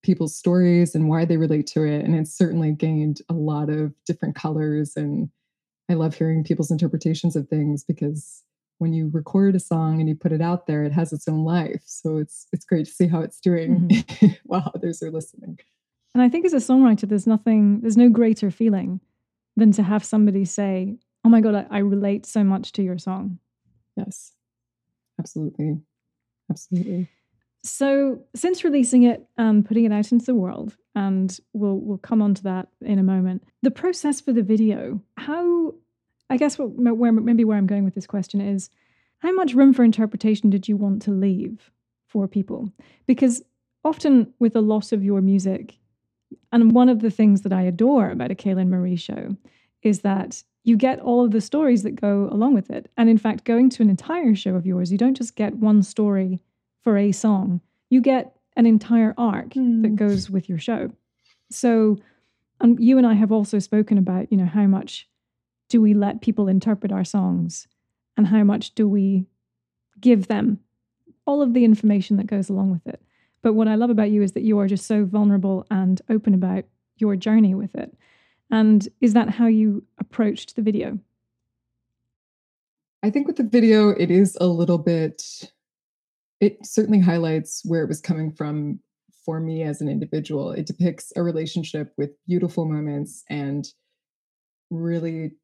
people's 0.03 0.35
stories 0.35 0.93
and 0.93 1.09
why 1.09 1.25
they 1.25 1.37
relate 1.37 1.67
to 1.67 1.83
it. 1.83 2.03
And 2.03 2.15
it's 2.15 2.37
certainly 2.37 2.71
gained 2.71 3.21
a 3.29 3.33
lot 3.33 3.69
of 3.69 3.93
different 4.05 4.35
colors. 4.35 4.93
And 4.95 5.29
I 5.89 5.93
love 5.93 6.15
hearing 6.15 6.43
people's 6.43 6.71
interpretations 6.71 7.35
of 7.35 7.47
things 7.47 7.83
because 7.83 8.43
when 8.79 8.93
you 8.93 9.09
record 9.11 9.55
a 9.55 9.59
song 9.59 9.99
and 9.99 10.07
you 10.07 10.15
put 10.15 10.31
it 10.31 10.41
out 10.41 10.67
there, 10.67 10.83
it 10.83 10.91
has 10.91 11.11
its 11.11 11.27
own 11.27 11.43
life. 11.43 11.81
So 11.85 12.17
it's 12.17 12.47
it's 12.53 12.65
great 12.65 12.85
to 12.85 12.91
see 12.91 13.07
how 13.07 13.21
it's 13.21 13.39
doing 13.39 13.89
mm-hmm. 13.89 14.27
while 14.43 14.71
others 14.75 15.01
are 15.01 15.09
listening. 15.09 15.57
And 16.17 16.25
I 16.25 16.29
think 16.29 16.45
as 16.45 16.53
a 16.53 16.57
songwriter, 16.57 17.07
there's 17.07 17.27
nothing, 17.27 17.79
there's 17.81 17.95
no 17.95 18.09
greater 18.09 18.49
feeling 18.49 19.01
than 19.55 19.71
to 19.73 19.83
have 19.83 20.03
somebody 20.03 20.45
say, 20.45 20.97
Oh 21.23 21.29
my 21.29 21.41
God, 21.41 21.53
I, 21.53 21.67
I 21.69 21.77
relate 21.79 22.25
so 22.25 22.43
much 22.43 22.71
to 22.71 22.81
your 22.81 22.97
song. 22.97 23.37
Yes, 23.95 24.33
absolutely. 25.19 25.77
Absolutely. 26.49 27.07
So, 27.63 28.23
since 28.35 28.63
releasing 28.63 29.03
it 29.03 29.27
and 29.37 29.63
putting 29.63 29.85
it 29.85 29.91
out 29.91 30.11
into 30.11 30.25
the 30.25 30.33
world, 30.33 30.75
and 30.95 31.37
we'll 31.53 31.77
we'll 31.77 31.99
come 31.99 32.23
on 32.23 32.33
to 32.33 32.43
that 32.43 32.69
in 32.81 32.97
a 32.97 33.03
moment. 33.03 33.43
The 33.61 33.69
process 33.69 34.19
for 34.19 34.33
the 34.33 34.41
video, 34.41 34.99
how 35.17 35.75
I 36.31 36.37
guess 36.37 36.57
what 36.57 36.71
where 36.71 37.11
maybe 37.11 37.43
where 37.43 37.59
I'm 37.59 37.67
going 37.67 37.85
with 37.85 37.93
this 37.93 38.07
question 38.07 38.41
is, 38.41 38.71
how 39.19 39.33
much 39.33 39.53
room 39.53 39.71
for 39.71 39.83
interpretation 39.83 40.49
did 40.49 40.67
you 40.67 40.77
want 40.77 41.03
to 41.03 41.11
leave 41.11 41.69
for 42.07 42.27
people? 42.27 42.71
Because 43.05 43.43
often 43.85 44.33
with 44.39 44.55
a 44.55 44.61
lot 44.61 44.91
of 44.91 45.03
your 45.03 45.21
music, 45.21 45.77
and 46.51 46.71
one 46.71 46.89
of 46.89 47.01
the 47.01 47.11
things 47.11 47.41
that 47.41 47.53
I 47.53 47.63
adore 47.63 48.09
about 48.09 48.31
a 48.31 48.35
Kaylyn 48.35 48.67
Marie 48.67 48.95
show 48.95 49.35
is 49.83 50.01
that 50.01 50.43
you 50.63 50.75
get 50.75 50.99
all 50.99 51.23
of 51.23 51.31
the 51.31 51.41
stories 51.41 51.83
that 51.83 51.99
go 51.99 52.27
along 52.31 52.53
with 52.53 52.69
it. 52.69 52.91
And 52.97 53.09
in 53.09 53.17
fact, 53.17 53.45
going 53.45 53.69
to 53.71 53.83
an 53.83 53.89
entire 53.89 54.35
show 54.35 54.55
of 54.55 54.65
yours, 54.65 54.91
you 54.91 54.97
don't 54.97 55.15
just 55.15 55.35
get 55.35 55.55
one 55.55 55.81
story 55.81 56.41
for 56.83 56.97
a 56.97 57.11
song, 57.11 57.61
you 57.89 58.01
get 58.01 58.35
an 58.55 58.65
entire 58.65 59.13
arc 59.17 59.49
mm. 59.51 59.81
that 59.81 59.89
hmm. 59.89 59.95
goes 59.95 60.29
with 60.29 60.49
your 60.49 60.57
show. 60.57 60.91
So, 61.51 61.97
and 62.59 62.83
you 62.83 62.97
and 62.97 63.05
I 63.05 63.13
have 63.13 63.31
also 63.31 63.59
spoken 63.59 63.97
about, 63.97 64.31
you 64.31 64.37
know, 64.37 64.45
how 64.45 64.65
much 64.65 65.07
do 65.69 65.81
we 65.81 65.93
let 65.93 66.21
people 66.21 66.47
interpret 66.47 66.91
our 66.91 67.03
songs 67.03 67.67
and 68.15 68.27
how 68.27 68.43
much 68.43 68.73
do 68.73 68.87
we 68.87 69.25
give 69.99 70.27
them 70.27 70.59
all 71.25 71.41
of 71.41 71.53
the 71.53 71.65
information 71.65 72.17
that 72.17 72.27
goes 72.27 72.49
along 72.49 72.71
with 72.71 72.87
it. 72.87 73.01
But 73.47 73.53
what 73.53 73.69
I 73.69 73.75
love 73.75 73.89
about 73.89 74.11
you 74.11 74.23
is 74.23 74.33
that 74.33 74.43
you 74.43 74.59
are 74.59 74.67
just 74.67 74.85
so 74.87 75.05
vulnerable 75.05 75.65
and 75.71 76.01
open 76.09 76.33
about 76.33 76.65
your 76.97 77.15
journey 77.15 77.55
with 77.55 77.73
it. 77.75 77.97
And 78.51 78.85
is 78.99 79.13
that 79.13 79.29
how 79.29 79.45
you 79.45 79.85
approached 79.99 80.57
the 80.57 80.61
video? 80.61 80.99
I 83.01 83.09
think 83.09 83.25
with 83.25 83.37
the 83.37 83.45
video, 83.45 83.91
it 83.91 84.11
is 84.11 84.37
a 84.41 84.47
little 84.47 84.77
bit 84.77 85.49
it 86.41 86.57
certainly 86.65 86.99
highlights 86.99 87.61
where 87.63 87.83
it 87.83 87.87
was 87.87 88.01
coming 88.01 88.33
from 88.33 88.81
for 89.23 89.39
me 89.39 89.63
as 89.63 89.79
an 89.79 89.87
individual. 89.87 90.51
It 90.51 90.67
depicts 90.67 91.13
a 91.15 91.23
relationship 91.23 91.93
with 91.97 92.09
beautiful 92.27 92.65
moments 92.65 93.23
and 93.29 93.65
really 94.69 95.37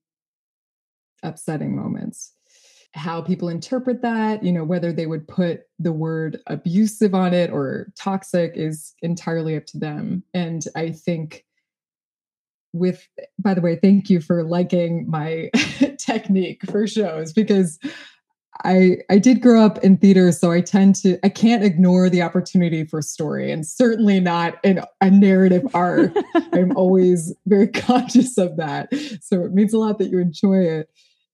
upsetting 1.23 1.73
moments. 1.73 2.33
How 2.93 3.21
people 3.21 3.49
interpret 3.49 4.01
that, 4.01 4.43
you 4.43 4.51
know, 4.51 4.63
whether 4.63 4.91
they 4.93 5.07
would 5.07 5.27
put 5.27 5.61
the 5.79 5.91
word 5.91 6.39
abusive 6.47 7.15
on 7.15 7.33
it 7.33 7.49
or 7.49 7.91
toxic 7.97 8.53
is 8.55 8.93
entirely 9.01 9.55
up 9.55 9.65
to 9.67 9.79
them. 9.79 10.23
And 10.33 10.63
I 10.75 10.91
think 10.91 11.45
with 12.73 13.07
by 13.39 13.53
the 13.53 13.61
way 13.61 13.75
thank 13.75 14.09
you 14.09 14.19
for 14.19 14.43
liking 14.43 15.09
my 15.09 15.49
technique 15.99 16.63
for 16.69 16.87
shows 16.87 17.31
because 17.31 17.79
I 18.63 18.97
I 19.09 19.17
did 19.17 19.41
grow 19.41 19.63
up 19.65 19.79
in 19.79 19.97
theater, 19.97 20.31
so 20.31 20.51
I 20.51 20.61
tend 20.61 20.95
to 20.97 21.17
I 21.23 21.29
can't 21.29 21.63
ignore 21.63 22.09
the 22.09 22.21
opportunity 22.21 22.85
for 22.85 23.01
story, 23.01 23.51
and 23.51 23.65
certainly 23.65 24.19
not 24.19 24.55
in 24.63 24.81
a 25.01 25.09
narrative 25.09 25.63
arc. 25.73 26.13
I'm 26.53 26.71
always 26.77 27.33
very 27.47 27.67
conscious 27.73 28.37
of 28.37 28.57
that, 28.57 28.93
so 29.21 29.43
it 29.43 29.53
means 29.53 29.73
a 29.73 29.79
lot 29.79 29.97
that 29.99 30.09
you 30.09 30.19
enjoy 30.19 30.59
it. 30.59 30.89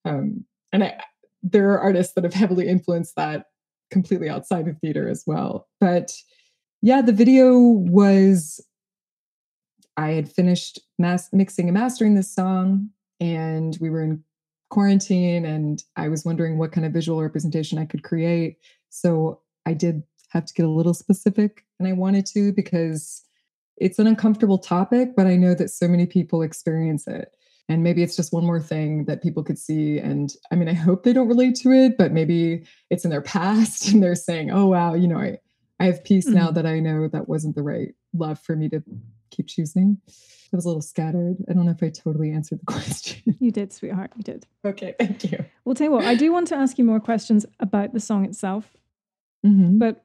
Um, 0.05 0.45
and 0.71 0.83
I, 0.83 1.01
there 1.43 1.71
are 1.71 1.79
artists 1.79 2.13
that 2.13 2.23
have 2.23 2.33
heavily 2.33 2.67
influenced 2.67 3.15
that 3.15 3.45
completely 3.91 4.29
outside 4.29 4.67
of 4.67 4.77
theater 4.79 5.07
as 5.07 5.23
well. 5.25 5.67
But 5.79 6.13
yeah, 6.81 7.01
the 7.01 7.13
video 7.13 7.57
was 7.57 8.63
I 9.97 10.11
had 10.11 10.31
finished 10.31 10.79
mass, 10.97 11.29
mixing 11.33 11.67
and 11.67 11.73
mastering 11.73 12.15
this 12.15 12.33
song, 12.33 12.89
and 13.19 13.77
we 13.81 13.89
were 13.89 14.03
in 14.03 14.23
quarantine 14.69 15.45
and 15.45 15.83
I 15.95 16.07
was 16.09 16.23
wondering 16.23 16.57
what 16.57 16.71
kind 16.71 16.85
of 16.85 16.93
visual 16.93 17.21
representation 17.21 17.77
I 17.77 17.85
could 17.85 18.03
create. 18.03 18.57
So 18.89 19.41
I 19.65 19.73
did 19.73 20.03
have 20.29 20.45
to 20.45 20.53
get 20.53 20.65
a 20.65 20.69
little 20.69 20.93
specific 20.93 21.65
and 21.79 21.87
I 21.87 21.93
wanted 21.93 22.25
to 22.27 22.53
because 22.53 23.23
it's 23.77 23.99
an 23.99 24.07
uncomfortable 24.07 24.57
topic, 24.57 25.15
but 25.15 25.25
I 25.25 25.35
know 25.35 25.55
that 25.55 25.69
so 25.69 25.87
many 25.87 26.05
people 26.05 26.41
experience 26.41 27.07
it. 27.07 27.31
And 27.69 27.83
maybe 27.83 28.01
it's 28.01 28.15
just 28.15 28.33
one 28.33 28.45
more 28.45 28.59
thing 28.59 29.05
that 29.05 29.21
people 29.21 29.43
could 29.43 29.59
see. 29.59 29.99
And 29.99 30.33
I 30.51 30.55
mean, 30.55 30.67
I 30.67 30.73
hope 30.73 31.03
they 31.03 31.13
don't 31.13 31.27
relate 31.27 31.55
to 31.57 31.71
it, 31.71 31.97
but 31.97 32.11
maybe 32.11 32.63
it's 32.89 33.05
in 33.05 33.11
their 33.11 33.21
past 33.35 33.89
and 33.89 34.01
they're 34.03 34.15
saying, 34.15 34.49
oh, 34.49 34.65
wow, 34.65 34.95
you 34.95 35.07
know, 35.07 35.19
I, 35.19 35.37
I 35.79 35.85
have 35.85 36.03
peace 36.03 36.25
mm-hmm. 36.25 36.35
now 36.35 36.51
that 36.51 36.65
I 36.65 36.79
know 36.79 37.07
that 37.07 37.29
wasn't 37.29 37.55
the 37.55 37.61
right 37.61 37.93
love 38.13 38.39
for 38.39 38.55
me 38.55 38.67
to 38.69 38.83
keep 39.29 39.47
choosing. 39.47 40.01
It 40.07 40.55
was 40.55 40.65
a 40.65 40.67
little 40.67 40.81
scattered. 40.81 41.37
I 41.47 41.53
don't 41.53 41.65
know 41.65 41.71
if 41.71 41.83
I 41.83 41.89
totally 41.89 42.31
answered 42.31 42.59
the 42.59 42.65
question. 42.73 43.37
You 43.39 43.51
did, 43.51 43.71
sweetheart. 43.71 44.11
You 44.17 44.23
did. 44.23 44.47
Okay, 44.65 44.95
thank 44.99 45.31
you. 45.31 45.45
Well, 45.63 45.75
tell 45.75 45.85
you 45.85 45.91
what, 45.91 46.05
I 46.05 46.15
do 46.15 46.33
want 46.33 46.47
to 46.47 46.55
ask 46.55 46.79
you 46.79 46.83
more 46.83 46.99
questions 46.99 47.45
about 47.59 47.93
the 47.93 47.99
song 47.99 48.25
itself. 48.25 48.65
Mm-hmm. 49.45 49.77
But 49.77 50.03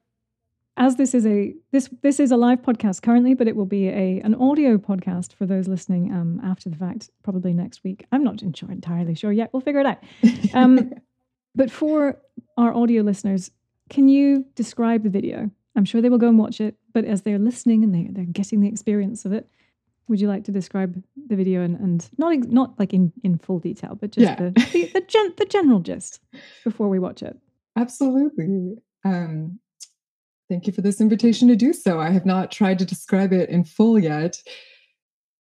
as 0.76 0.96
this 0.96 1.14
is 1.14 1.24
a 1.26 1.54
this 1.70 1.88
this 2.02 2.18
is 2.18 2.32
a 2.32 2.36
live 2.36 2.62
podcast 2.62 3.02
currently, 3.02 3.34
but 3.34 3.46
it 3.46 3.54
will 3.54 3.66
be 3.66 3.88
a 3.88 4.20
an 4.20 4.34
audio 4.34 4.76
podcast 4.76 5.32
for 5.32 5.46
those 5.46 5.68
listening 5.68 6.12
um, 6.12 6.40
after 6.42 6.68
the 6.68 6.76
fact, 6.76 7.10
probably 7.22 7.52
next 7.52 7.84
week. 7.84 8.04
I'm 8.10 8.24
not 8.24 8.40
sure, 8.54 8.70
entirely 8.70 9.14
sure 9.14 9.32
yet. 9.32 9.50
We'll 9.52 9.60
figure 9.60 9.80
it 9.80 9.86
out. 9.86 9.98
Um, 10.54 10.92
but 11.56 11.70
for 11.70 12.20
our 12.56 12.74
audio 12.74 13.02
listeners, 13.02 13.50
can 13.88 14.08
you 14.08 14.44
describe 14.54 15.02
the 15.02 15.10
video? 15.10 15.50
I'm 15.76 15.84
sure 15.84 16.00
they 16.00 16.08
will 16.08 16.18
go 16.18 16.28
and 16.28 16.38
watch 16.38 16.60
it, 16.60 16.76
but 16.92 17.04
as 17.04 17.22
they're 17.22 17.38
listening 17.38 17.82
and 17.84 17.94
they 17.94 18.08
they're 18.10 18.24
getting 18.24 18.60
the 18.60 18.68
experience 18.68 19.24
of 19.24 19.32
it, 19.32 19.48
would 20.08 20.20
you 20.20 20.28
like 20.28 20.44
to 20.44 20.52
describe 20.52 21.02
the 21.28 21.36
video 21.36 21.62
and, 21.62 21.78
and 21.78 22.08
not 22.18 22.36
not 22.48 22.78
like 22.78 22.92
in, 22.92 23.12
in 23.22 23.38
full 23.38 23.58
detail, 23.58 23.96
but 24.00 24.10
just 24.10 24.24
yeah. 24.24 24.34
the 24.36 24.50
the, 24.72 24.90
the, 24.94 25.00
gen, 25.00 25.34
the 25.36 25.46
general 25.46 25.80
gist 25.80 26.20
before 26.64 26.88
we 26.88 26.98
watch 26.98 27.22
it? 27.22 27.36
Absolutely. 27.76 28.76
Um, 29.04 29.58
Thank 30.48 30.66
you 30.66 30.72
for 30.72 30.82
this 30.82 31.00
invitation 31.00 31.48
to 31.48 31.56
do 31.56 31.72
so. 31.72 32.00
I 32.00 32.10
have 32.10 32.26
not 32.26 32.52
tried 32.52 32.78
to 32.78 32.84
describe 32.84 33.32
it 33.32 33.48
in 33.48 33.64
full 33.64 33.98
yet. 33.98 34.42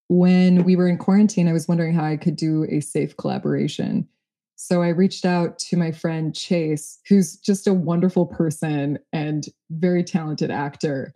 When 0.08 0.64
we 0.64 0.76
were 0.76 0.88
in 0.88 0.98
quarantine, 0.98 1.48
I 1.48 1.52
was 1.52 1.68
wondering 1.68 1.94
how 1.94 2.04
I 2.04 2.16
could 2.16 2.36
do 2.36 2.66
a 2.70 2.80
safe 2.80 3.16
collaboration. 3.16 4.08
So 4.56 4.82
I 4.82 4.88
reached 4.88 5.24
out 5.24 5.58
to 5.60 5.76
my 5.76 5.92
friend 5.92 6.34
Chase, 6.34 7.00
who's 7.08 7.36
just 7.36 7.66
a 7.66 7.74
wonderful 7.74 8.26
person 8.26 8.98
and 9.12 9.46
very 9.70 10.04
talented 10.04 10.50
actor. 10.50 11.14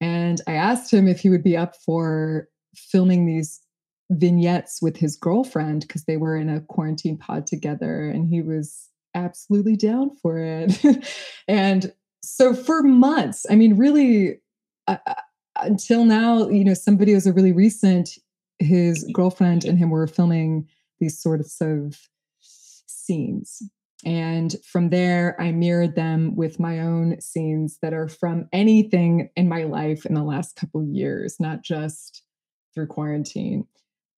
And 0.00 0.40
I 0.46 0.54
asked 0.54 0.92
him 0.92 1.06
if 1.06 1.20
he 1.20 1.30
would 1.30 1.44
be 1.44 1.56
up 1.56 1.76
for 1.76 2.48
filming 2.74 3.26
these 3.26 3.60
vignettes 4.10 4.80
with 4.80 4.96
his 4.96 5.16
girlfriend 5.16 5.82
because 5.82 6.04
they 6.04 6.16
were 6.16 6.36
in 6.36 6.48
a 6.48 6.60
quarantine 6.60 7.18
pod 7.18 7.46
together. 7.46 8.08
And 8.08 8.26
he 8.26 8.40
was 8.42 8.88
absolutely 9.14 9.76
down 9.76 10.16
for 10.16 10.38
it. 10.38 11.08
and 11.48 11.92
so 12.26 12.54
for 12.54 12.82
months, 12.82 13.46
I 13.48 13.54
mean, 13.54 13.76
really, 13.76 14.40
uh, 14.88 14.96
uh, 15.06 15.14
until 15.62 16.04
now, 16.04 16.48
you 16.48 16.64
know, 16.64 16.74
some 16.74 16.98
videos 16.98 17.26
are 17.26 17.32
really 17.32 17.52
recent. 17.52 18.10
His 18.58 19.08
girlfriend 19.14 19.64
and 19.64 19.78
him 19.78 19.90
were 19.90 20.06
filming 20.06 20.66
these 20.98 21.20
sorts 21.20 21.60
of 21.60 21.96
scenes. 22.40 23.62
And 24.04 24.56
from 24.64 24.90
there, 24.90 25.40
I 25.40 25.52
mirrored 25.52 25.94
them 25.94 26.34
with 26.34 26.58
my 26.58 26.80
own 26.80 27.20
scenes 27.20 27.78
that 27.80 27.94
are 27.94 28.08
from 28.08 28.48
anything 28.52 29.30
in 29.36 29.48
my 29.48 29.64
life 29.64 30.04
in 30.04 30.14
the 30.14 30.24
last 30.24 30.56
couple 30.56 30.82
years, 30.82 31.36
not 31.38 31.62
just 31.62 32.22
through 32.74 32.88
quarantine. 32.88 33.66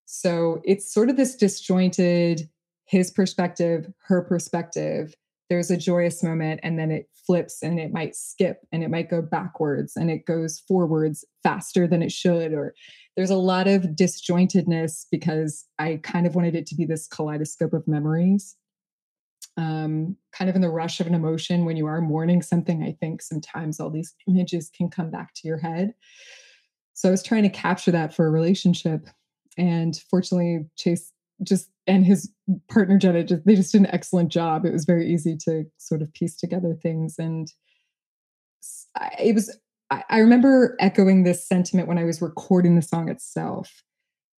So 0.05 0.61
it's 0.63 0.91
sort 0.91 1.09
of 1.09 1.17
this 1.17 1.35
disjointed 1.35 2.49
his 2.85 3.11
perspective, 3.11 3.91
her 4.05 4.21
perspective, 4.21 5.13
there's 5.49 5.71
a 5.71 5.77
joyous 5.77 6.23
moment 6.23 6.59
and 6.63 6.77
then 6.77 6.91
it 6.91 7.09
flips 7.25 7.61
and 7.63 7.79
it 7.79 7.91
might 7.93 8.15
skip 8.15 8.65
and 8.71 8.83
it 8.83 8.89
might 8.89 9.09
go 9.09 9.21
backwards 9.21 9.95
and 9.95 10.11
it 10.11 10.25
goes 10.25 10.59
forwards 10.67 11.23
faster 11.43 11.87
than 11.87 12.01
it 12.01 12.11
should 12.11 12.53
or 12.53 12.73
there's 13.15 13.29
a 13.29 13.35
lot 13.35 13.67
of 13.67 13.83
disjointedness 13.83 15.05
because 15.11 15.65
i 15.79 15.99
kind 16.03 16.27
of 16.27 16.35
wanted 16.35 16.55
it 16.55 16.65
to 16.67 16.75
be 16.75 16.85
this 16.85 17.07
kaleidoscope 17.07 17.73
of 17.73 17.87
memories. 17.87 18.55
Um, 19.59 20.17
kind 20.33 20.51
of 20.51 20.55
in 20.55 20.61
the 20.61 20.69
rush 20.69 20.99
of 20.99 21.07
an 21.07 21.15
emotion 21.15 21.65
when 21.65 21.77
you 21.77 21.87
are 21.87 21.99
mourning 21.99 22.43
something 22.43 22.83
i 22.83 22.95
think 22.99 23.21
sometimes 23.21 23.79
all 23.79 23.89
these 23.89 24.13
images 24.27 24.69
can 24.69 24.89
come 24.89 25.09
back 25.09 25.33
to 25.35 25.47
your 25.47 25.57
head. 25.57 25.93
So 26.93 27.09
i 27.09 27.11
was 27.11 27.23
trying 27.23 27.43
to 27.43 27.49
capture 27.49 27.91
that 27.91 28.13
for 28.13 28.27
a 28.27 28.31
relationship 28.31 29.07
and 29.57 29.99
fortunately 30.09 30.65
chase 30.77 31.11
just 31.43 31.69
and 31.85 32.05
his 32.05 32.31
partner 32.69 32.97
Jenna 32.97 33.23
just 33.23 33.45
they 33.45 33.55
just 33.55 33.71
did 33.71 33.81
an 33.81 33.87
excellent 33.87 34.29
job. 34.29 34.65
It 34.65 34.73
was 34.73 34.85
very 34.85 35.11
easy 35.11 35.37
to 35.45 35.65
sort 35.77 36.01
of 36.01 36.13
piece 36.13 36.35
together 36.35 36.73
things, 36.73 37.15
and 37.17 37.51
it 39.19 39.35
was. 39.35 39.57
I 39.89 40.17
remember 40.17 40.75
echoing 40.81 41.23
this 41.23 41.47
sentiment 41.47 41.87
when 41.87 41.97
I 41.97 42.03
was 42.03 42.21
recording 42.21 42.75
the 42.75 42.81
song 42.81 43.07
itself, 43.07 43.83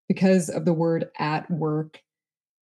because 0.07 0.49
of 0.49 0.65
the 0.65 0.73
word 0.73 1.09
"at 1.17 1.49
work." 1.49 2.01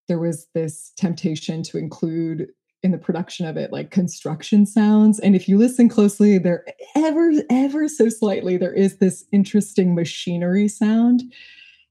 There 0.08 0.20
was 0.20 0.48
this 0.54 0.94
temptation 0.96 1.64
to 1.64 1.78
include 1.78 2.48
in 2.84 2.92
the 2.92 2.98
production 2.98 3.46
of 3.46 3.58
it 3.58 3.74
like 3.74 3.90
construction 3.90 4.66
sounds 4.66 5.20
and 5.20 5.36
if 5.36 5.50
you 5.50 5.58
listen 5.58 5.90
closely 5.90 6.38
there 6.38 6.64
ever 6.96 7.32
ever 7.50 7.88
so 7.88 8.08
slightly 8.08 8.56
there 8.56 8.72
is 8.72 9.00
this 9.00 9.26
interesting 9.32 9.96
machinery 9.96 10.68
sound 10.68 11.24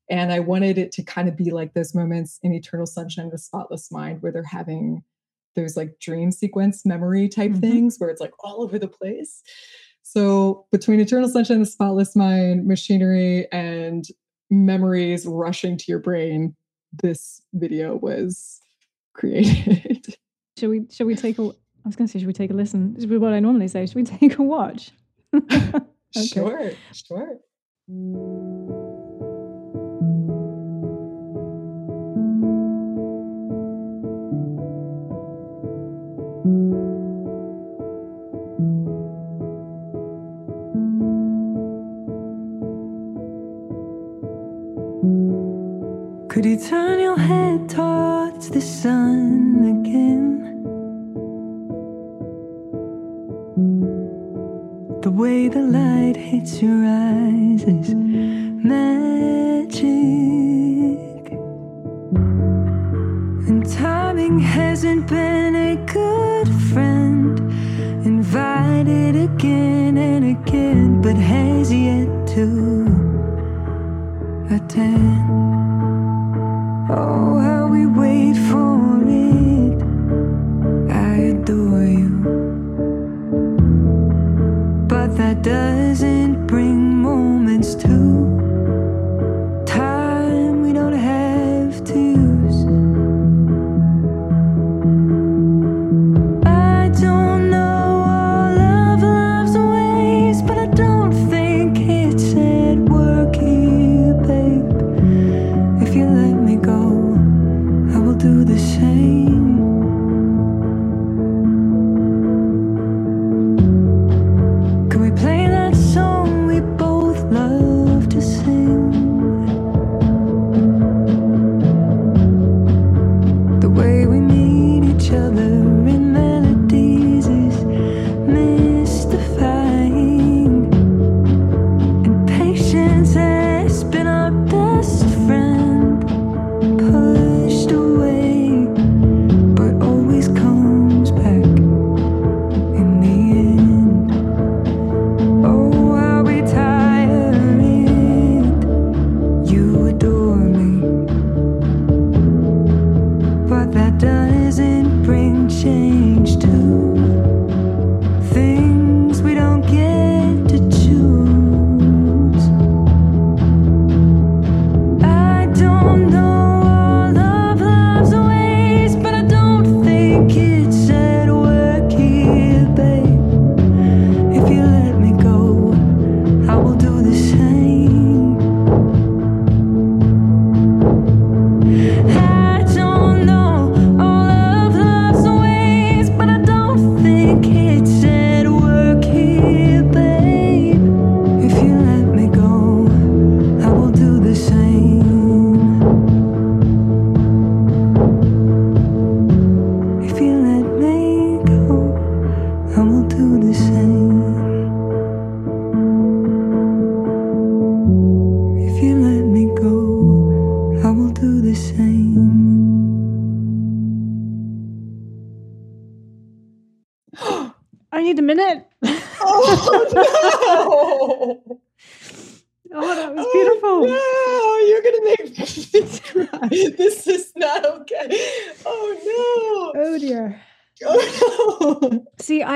and 0.08 0.32
I 0.32 0.40
wanted 0.40 0.78
it 0.78 0.92
to 0.92 1.02
kind 1.02 1.28
of 1.28 1.36
be 1.36 1.50
like 1.50 1.74
those 1.74 1.94
moments 1.94 2.38
in 2.42 2.52
Eternal 2.52 2.86
Sunshine 2.86 3.26
of 3.26 3.32
the 3.32 3.38
Spotless 3.38 3.90
Mind 3.90 4.22
where 4.22 4.32
they're 4.32 4.44
having 4.44 5.02
those 5.54 5.76
like 5.76 5.98
dream 6.00 6.30
sequence 6.30 6.84
memory 6.84 7.28
type 7.28 7.50
mm-hmm. 7.50 7.60
things 7.60 7.96
where 7.98 8.10
it's 8.10 8.20
like 8.20 8.32
all 8.40 8.62
over 8.62 8.78
the 8.78 8.88
place. 8.88 9.42
So 10.02 10.66
between 10.70 11.00
Eternal 11.00 11.28
Sunshine 11.28 11.60
of 11.60 11.66
the 11.66 11.72
Spotless 11.72 12.14
Mind, 12.14 12.66
machinery, 12.66 13.50
and 13.50 14.04
memories 14.50 15.26
rushing 15.26 15.76
to 15.76 15.84
your 15.88 15.98
brain, 15.98 16.54
this 16.92 17.42
video 17.54 17.96
was 17.96 18.60
created. 19.14 20.14
Should 20.58 20.70
we 20.70 20.86
should 20.90 21.06
we 21.06 21.14
take 21.14 21.38
a 21.38 21.42
I 21.42 21.88
was 21.88 21.96
gonna 21.96 22.08
say, 22.08 22.18
should 22.18 22.26
we 22.26 22.32
take 22.32 22.50
a 22.50 22.54
listen? 22.54 22.94
This 22.94 23.04
is 23.04 23.10
what 23.10 23.34
I 23.34 23.40
normally 23.40 23.68
say. 23.68 23.84
Should 23.84 23.94
we 23.94 24.04
take 24.18 24.38
a 24.38 24.42
watch? 24.42 24.90
okay. 25.36 25.90
Sure, 26.14 26.72
sure. 26.92 27.36
You 46.56 46.68
turn 46.68 47.00
your 47.00 47.18
head 47.18 47.68
towards 47.68 48.48
the 48.50 48.60
sun 48.60 49.80
again? 49.80 50.62
The 55.02 55.10
way 55.10 55.48
the 55.48 55.60
light 55.60 56.16
hits 56.16 56.62
your 56.62 56.86
eyes 56.86 57.62
is 57.64 57.94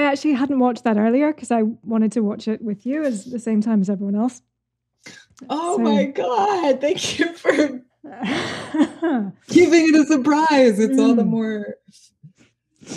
I 0.00 0.04
actually 0.10 0.32
hadn't 0.32 0.58
watched 0.58 0.84
that 0.84 0.96
earlier 0.96 1.32
because 1.32 1.50
I 1.50 1.62
wanted 1.84 2.12
to 2.12 2.20
watch 2.20 2.48
it 2.48 2.62
with 2.62 2.86
you 2.86 3.04
at 3.04 3.12
the 3.30 3.38
same 3.38 3.60
time 3.60 3.80
as 3.82 3.90
everyone 3.90 4.14
else. 4.14 4.40
Oh 5.48 5.76
So- 5.76 5.82
my 5.82 6.04
god! 6.04 6.80
Thank 6.80 7.18
you 7.18 7.32
for 7.34 7.52
keeping 9.48 9.88
it 9.88 9.94
a 9.94 10.04
surprise. 10.06 10.78
It's 10.78 10.98
all 10.98 11.14
the 11.14 11.22
Mm. 11.22 11.28
more 11.28 11.74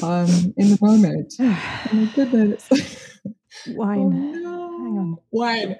um 0.01 0.53
in 0.57 0.69
the 0.69 0.77
moment. 0.81 1.33
Oh 1.39 1.89
my 1.93 2.05
goodness. 2.15 2.69
Oh 3.65 3.73
Wine. 3.75 4.41
no. 4.41 4.49
Hang 4.79 4.97
on. 4.97 5.17
Wine. 5.31 5.75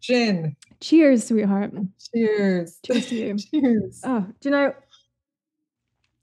Gin. 0.00 0.54
Cheers, 0.80 1.26
sweetheart. 1.26 1.72
Cheers. 2.14 2.78
Cheers 2.84 3.06
to 3.08 3.14
you. 3.16 3.36
Cheers. 3.50 4.00
Oh, 4.04 4.20
do 4.40 4.48
you 4.48 4.50
know? 4.50 4.74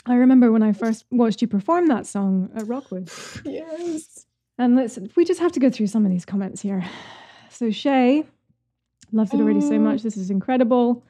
I 0.06 0.16
remember 0.16 0.52
when 0.52 0.64
I 0.64 0.74
first 0.74 1.06
watched 1.12 1.42
you 1.42 1.48
perform 1.48 1.88
that 1.88 2.06
song 2.06 2.50
at 2.56 2.68
Rockwood. 2.68 3.10
Yes. 3.46 4.26
And 4.58 4.76
let's 4.76 5.00
we 5.16 5.26
just 5.26 5.40
have 5.40 5.52
to 5.54 5.60
go 5.60 5.70
through 5.70 5.88
some 5.88 6.06
of 6.06 6.12
these 6.12 6.26
comments 6.26 6.62
here. 6.62 6.84
So 7.50 7.72
Shay 7.72 8.26
loves 9.12 9.34
it 9.34 9.40
already 9.40 9.62
so 9.62 9.76
Oh. 9.76 9.80
much. 9.80 10.02
This 10.04 10.16
is 10.18 10.30
incredible. 10.30 11.04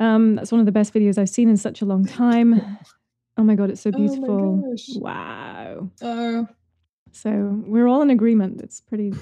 Um, 0.00 0.36
that's 0.36 0.52
one 0.52 0.60
of 0.60 0.66
the 0.66 0.72
best 0.72 0.92
videos 0.94 1.18
I've 1.18 1.28
seen 1.30 1.48
in 1.48 1.56
such 1.56 1.80
a 1.82 1.84
long 1.84 2.04
time. 2.04 2.60
Oh 3.36 3.42
my 3.42 3.54
god, 3.56 3.70
it's 3.70 3.80
so 3.80 3.90
Oh 3.92 3.98
beautiful. 3.98 4.56
gosh. 4.70 4.88
wow. 4.96 5.90
Oh, 6.02 6.46
So 7.12 7.30
we're 7.66 7.88
all 7.88 8.02
in 8.02 8.10
agreement. 8.10 8.60
It's 8.60 8.80
pretty, 8.80 9.12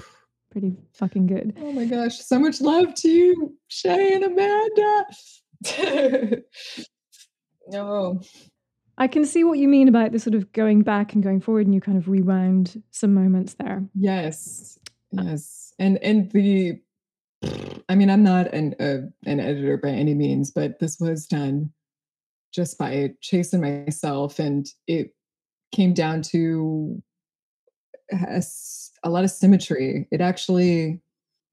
pretty 0.51 0.75
fucking 0.93 1.25
good. 1.27 1.55
oh 1.59 1.71
my 1.71 1.85
gosh. 1.85 2.19
So 2.19 2.37
much 2.39 2.61
love 2.61 2.93
to 2.95 3.09
you, 3.09 3.55
Shay 3.69 4.13
and 4.13 4.23
Amanda. 4.25 5.05
no. 7.69 8.21
I 9.03 9.07
can 9.07 9.25
see 9.25 9.43
what 9.43 9.59
you 9.59 9.67
mean 9.67 9.89
about 9.89 10.13
the 10.13 10.19
sort 10.19 10.33
of 10.33 10.49
going 10.53 10.81
back 10.81 11.13
and 11.13 11.21
going 11.21 11.41
forward, 11.41 11.65
and 11.65 11.75
you 11.75 11.81
kind 11.81 11.97
of 11.97 12.07
rewound 12.07 12.81
some 12.91 13.13
moments 13.13 13.55
there. 13.55 13.83
Yes. 13.93 14.79
Yes. 15.11 15.73
And 15.77 15.97
and 15.97 16.31
the 16.31 16.79
I 17.89 17.95
mean, 17.95 18.09
I'm 18.09 18.23
not 18.23 18.53
an 18.53 18.75
uh, 18.79 19.09
an 19.25 19.41
editor 19.41 19.75
by 19.75 19.89
any 19.89 20.13
means, 20.13 20.51
but 20.51 20.79
this 20.79 21.01
was 21.01 21.27
done 21.27 21.73
just 22.53 22.77
by 22.77 23.13
Chase 23.19 23.51
and 23.51 23.61
myself, 23.61 24.39
and 24.39 24.67
it 24.87 25.13
came 25.73 25.93
down 25.93 26.21
to 26.21 27.03
a 28.09 29.09
lot 29.09 29.25
of 29.25 29.31
symmetry. 29.31 30.07
It 30.11 30.21
actually 30.21 31.01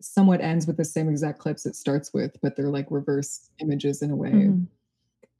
somewhat 0.01 0.41
ends 0.41 0.69
with 0.69 0.77
the 0.77 0.85
same 0.85 1.09
exact 1.09 1.41
clips 1.41 1.67
it 1.67 1.75
starts 1.75 2.15
with, 2.15 2.37
but 2.43 2.55
they're 2.55 2.71
like 2.71 2.87
reverse 2.91 3.51
images 3.59 4.03
in 4.03 4.13
a 4.13 4.17
way. 4.17 4.31
Mhm. 4.31 4.69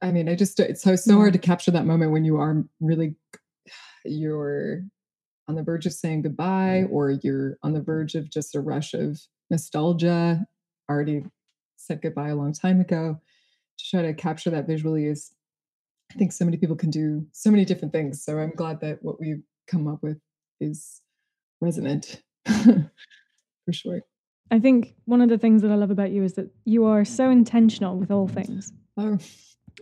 I 0.01 0.11
mean, 0.11 0.27
I 0.27 0.35
just 0.35 0.59
it's 0.59 0.81
so 0.81 0.95
so 0.95 1.15
hard 1.15 1.33
to 1.33 1.39
mm-hmm. 1.39 1.51
capture 1.51 1.71
that 1.71 1.85
moment 1.85 2.11
when 2.11 2.25
you 2.25 2.37
are 2.37 2.63
really 2.79 3.15
you're 4.05 4.83
on 5.47 5.55
the 5.55 5.63
verge 5.63 5.85
of 5.85 5.93
saying 5.93 6.23
goodbye 6.23 6.85
or 6.89 7.11
you're 7.11 7.57
on 7.63 7.73
the 7.73 7.81
verge 7.81 8.15
of 8.15 8.29
just 8.29 8.55
a 8.55 8.61
rush 8.61 8.93
of 8.93 9.19
nostalgia. 9.49 10.45
Already 10.89 11.25
said 11.77 12.01
goodbye 12.01 12.29
a 12.29 12.35
long 12.35 12.53
time 12.53 12.79
ago. 12.79 13.19
To 13.77 13.85
try 13.89 14.01
to 14.03 14.13
capture 14.13 14.49
that 14.51 14.67
visually 14.67 15.05
is 15.05 15.31
I 16.11 16.15
think 16.15 16.31
so 16.31 16.45
many 16.45 16.57
people 16.57 16.75
can 16.75 16.89
do 16.89 17.25
so 17.31 17.51
many 17.51 17.65
different 17.65 17.93
things. 17.93 18.23
So 18.23 18.37
I'm 18.37 18.51
glad 18.51 18.81
that 18.81 18.99
what 19.01 19.19
we've 19.19 19.43
come 19.67 19.87
up 19.87 20.03
with 20.03 20.17
is 20.59 21.01
resonant 21.61 22.21
for 22.45 23.71
sure. 23.71 24.01
I 24.49 24.59
think 24.59 24.95
one 25.05 25.21
of 25.21 25.29
the 25.29 25.37
things 25.37 25.61
that 25.61 25.71
I 25.71 25.75
love 25.75 25.91
about 25.91 26.11
you 26.11 26.23
is 26.23 26.33
that 26.33 26.51
you 26.65 26.85
are 26.85 27.05
so 27.05 27.29
intentional 27.29 27.97
with 27.97 28.11
all 28.11 28.27
things, 28.27 28.73
Oh, 28.97 29.17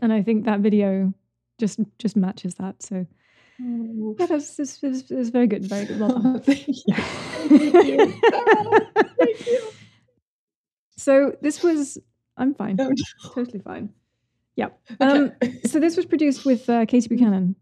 and 0.01 0.11
I 0.13 0.21
think 0.23 0.45
that 0.45 0.59
video 0.59 1.13
just 1.59 1.79
just 1.97 2.15
matches 2.15 2.55
that. 2.55 2.81
So 2.81 3.05
oh. 3.61 4.15
yeah, 4.19 4.25
that's 4.25 4.59
is 4.59 5.29
very 5.29 5.47
good, 5.47 5.65
very 5.65 5.85
good. 5.85 5.99
Well 5.99 6.39
thank 6.43 6.67
you. 6.67 6.75
Thank 6.93 7.87
you. 7.87 8.21
Oh, 8.23 8.79
thank 9.19 9.47
you. 9.47 9.69
so 10.97 11.35
this 11.41 11.63
was 11.63 11.97
I'm 12.37 12.53
fine, 12.53 12.75
No, 12.77 12.91
totally 13.33 13.59
fine. 13.59 13.89
Yeah. 14.55 14.69
Um, 14.99 15.31
Okay. 15.41 15.61
so 15.65 15.79
this 15.79 15.97
was 15.97 16.05
produced 16.05 16.45
with 16.45 16.69
uh, 16.69 16.85
Katie 16.85 17.07
Buchanan. 17.07 17.55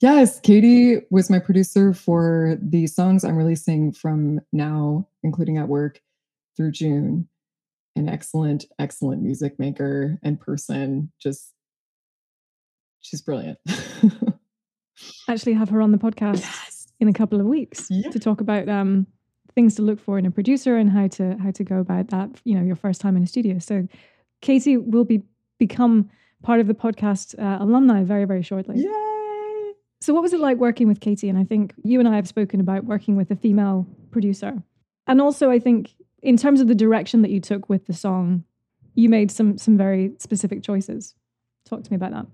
Yes, 0.00 0.40
Katie 0.40 1.00
was 1.10 1.30
my 1.30 1.38
producer 1.38 1.94
for 1.94 2.58
the 2.60 2.88
songs 2.88 3.24
I'm 3.24 3.36
releasing 3.36 3.92
from 3.92 4.40
now, 4.52 5.06
including 5.22 5.58
at 5.58 5.68
work 5.68 6.00
through 6.56 6.72
June. 6.72 7.28
An 7.94 8.08
excellent, 8.08 8.64
excellent 8.80 9.22
music 9.22 9.60
maker 9.60 10.18
and 10.24 10.40
person. 10.40 11.12
Just, 11.20 11.52
she's 13.02 13.20
brilliant. 13.20 13.58
Actually, 15.28 15.54
have 15.54 15.68
her 15.68 15.82
on 15.82 15.92
the 15.92 15.98
podcast 15.98 16.40
yes. 16.40 16.88
in 17.00 17.08
a 17.08 17.12
couple 17.12 17.40
of 17.40 17.46
weeks 17.46 17.88
Yeah. 17.90 18.10
to 18.10 18.18
talk 18.18 18.40
about 18.40 18.68
um, 18.68 19.06
things 19.54 19.74
to 19.76 19.82
look 19.82 20.00
for 20.00 20.18
in 20.18 20.26
a 20.26 20.30
producer 20.30 20.76
and 20.76 20.90
how 20.90 21.08
to 21.08 21.36
how 21.38 21.50
to 21.50 21.64
go 21.64 21.78
about 21.78 22.08
that. 22.08 22.30
You 22.44 22.54
know, 22.54 22.62
your 22.62 22.76
first 22.76 23.00
time 23.00 23.16
in 23.16 23.22
a 23.22 23.26
studio. 23.26 23.58
So, 23.58 23.86
Katie 24.40 24.76
will 24.76 25.04
be 25.04 25.22
become 25.58 26.08
part 26.42 26.60
of 26.60 26.66
the 26.66 26.74
podcast 26.74 27.38
uh, 27.38 27.62
alumni 27.62 28.04
very 28.04 28.24
very 28.24 28.42
shortly. 28.42 28.78
Yay! 28.78 29.72
So, 30.00 30.12
what 30.14 30.22
was 30.22 30.32
it 30.32 30.40
like 30.40 30.58
working 30.58 30.88
with 30.88 31.00
Katie? 31.00 31.28
And 31.28 31.38
I 31.38 31.44
think 31.44 31.74
you 31.84 31.98
and 31.98 32.08
I 32.08 32.16
have 32.16 32.28
spoken 32.28 32.60
about 32.60 32.84
working 32.84 33.16
with 33.16 33.30
a 33.30 33.36
female 33.36 33.86
producer, 34.10 34.62
and 35.06 35.20
also 35.20 35.50
I 35.50 35.58
think 35.58 35.94
in 36.22 36.36
terms 36.36 36.60
of 36.60 36.68
the 36.68 36.74
direction 36.74 37.22
that 37.22 37.30
you 37.30 37.40
took 37.40 37.68
with 37.68 37.86
the 37.86 37.94
song, 37.94 38.44
you 38.94 39.08
made 39.08 39.30
some 39.30 39.58
some 39.58 39.76
very 39.76 40.12
specific 40.18 40.62
choices. 40.62 41.14
Talk 41.64 41.82
to 41.84 41.90
me 41.90 41.96
about 41.96 42.12
that. 42.12 42.26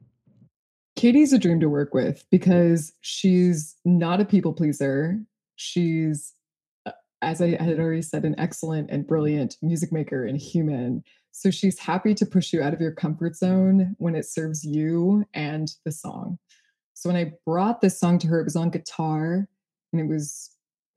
Katie's 0.98 1.32
a 1.32 1.38
dream 1.38 1.60
to 1.60 1.68
work 1.68 1.94
with 1.94 2.24
because 2.28 2.92
she's 3.02 3.76
not 3.84 4.20
a 4.20 4.24
people 4.24 4.52
pleaser. 4.52 5.20
She's, 5.54 6.34
uh, 6.86 6.90
as 7.22 7.40
I 7.40 7.50
had 7.50 7.78
already 7.78 8.02
said, 8.02 8.24
an 8.24 8.34
excellent 8.36 8.90
and 8.90 9.06
brilliant 9.06 9.58
music 9.62 9.92
maker 9.92 10.24
and 10.24 10.36
human. 10.36 11.04
So 11.30 11.52
she's 11.52 11.78
happy 11.78 12.14
to 12.14 12.26
push 12.26 12.52
you 12.52 12.62
out 12.62 12.74
of 12.74 12.80
your 12.80 12.90
comfort 12.90 13.36
zone 13.36 13.94
when 13.98 14.16
it 14.16 14.26
serves 14.26 14.64
you 14.64 15.24
and 15.34 15.70
the 15.84 15.92
song. 15.92 16.36
So 16.94 17.08
when 17.08 17.16
I 17.16 17.32
brought 17.46 17.80
this 17.80 17.96
song 17.96 18.18
to 18.18 18.26
her, 18.26 18.40
it 18.40 18.44
was 18.44 18.56
on 18.56 18.70
guitar 18.70 19.46
and 19.92 20.00
it 20.00 20.12
was, 20.12 20.50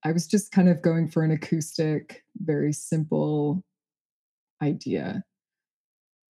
I 0.04 0.14
was 0.14 0.26
just 0.26 0.52
kind 0.52 0.68
of 0.68 0.82
going 0.82 1.10
for 1.10 1.22
an 1.22 1.30
acoustic, 1.30 2.24
very 2.38 2.74
simple 2.74 3.64
idea. 4.64 5.24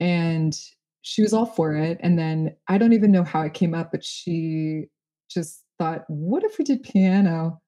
And 0.02 0.60
she 1.02 1.22
was 1.22 1.34
all 1.34 1.46
for 1.46 1.76
it. 1.76 1.98
And 2.02 2.18
then 2.18 2.56
I 2.68 2.78
don't 2.78 2.94
even 2.94 3.12
know 3.12 3.24
how 3.24 3.42
it 3.42 3.54
came 3.54 3.74
up, 3.74 3.92
but 3.92 4.04
she 4.04 4.86
just 5.30 5.64
thought, 5.80 6.04
what 6.08 6.44
if 6.44 6.58
we 6.58 6.64
did 6.66 6.84
piano? 6.84 7.60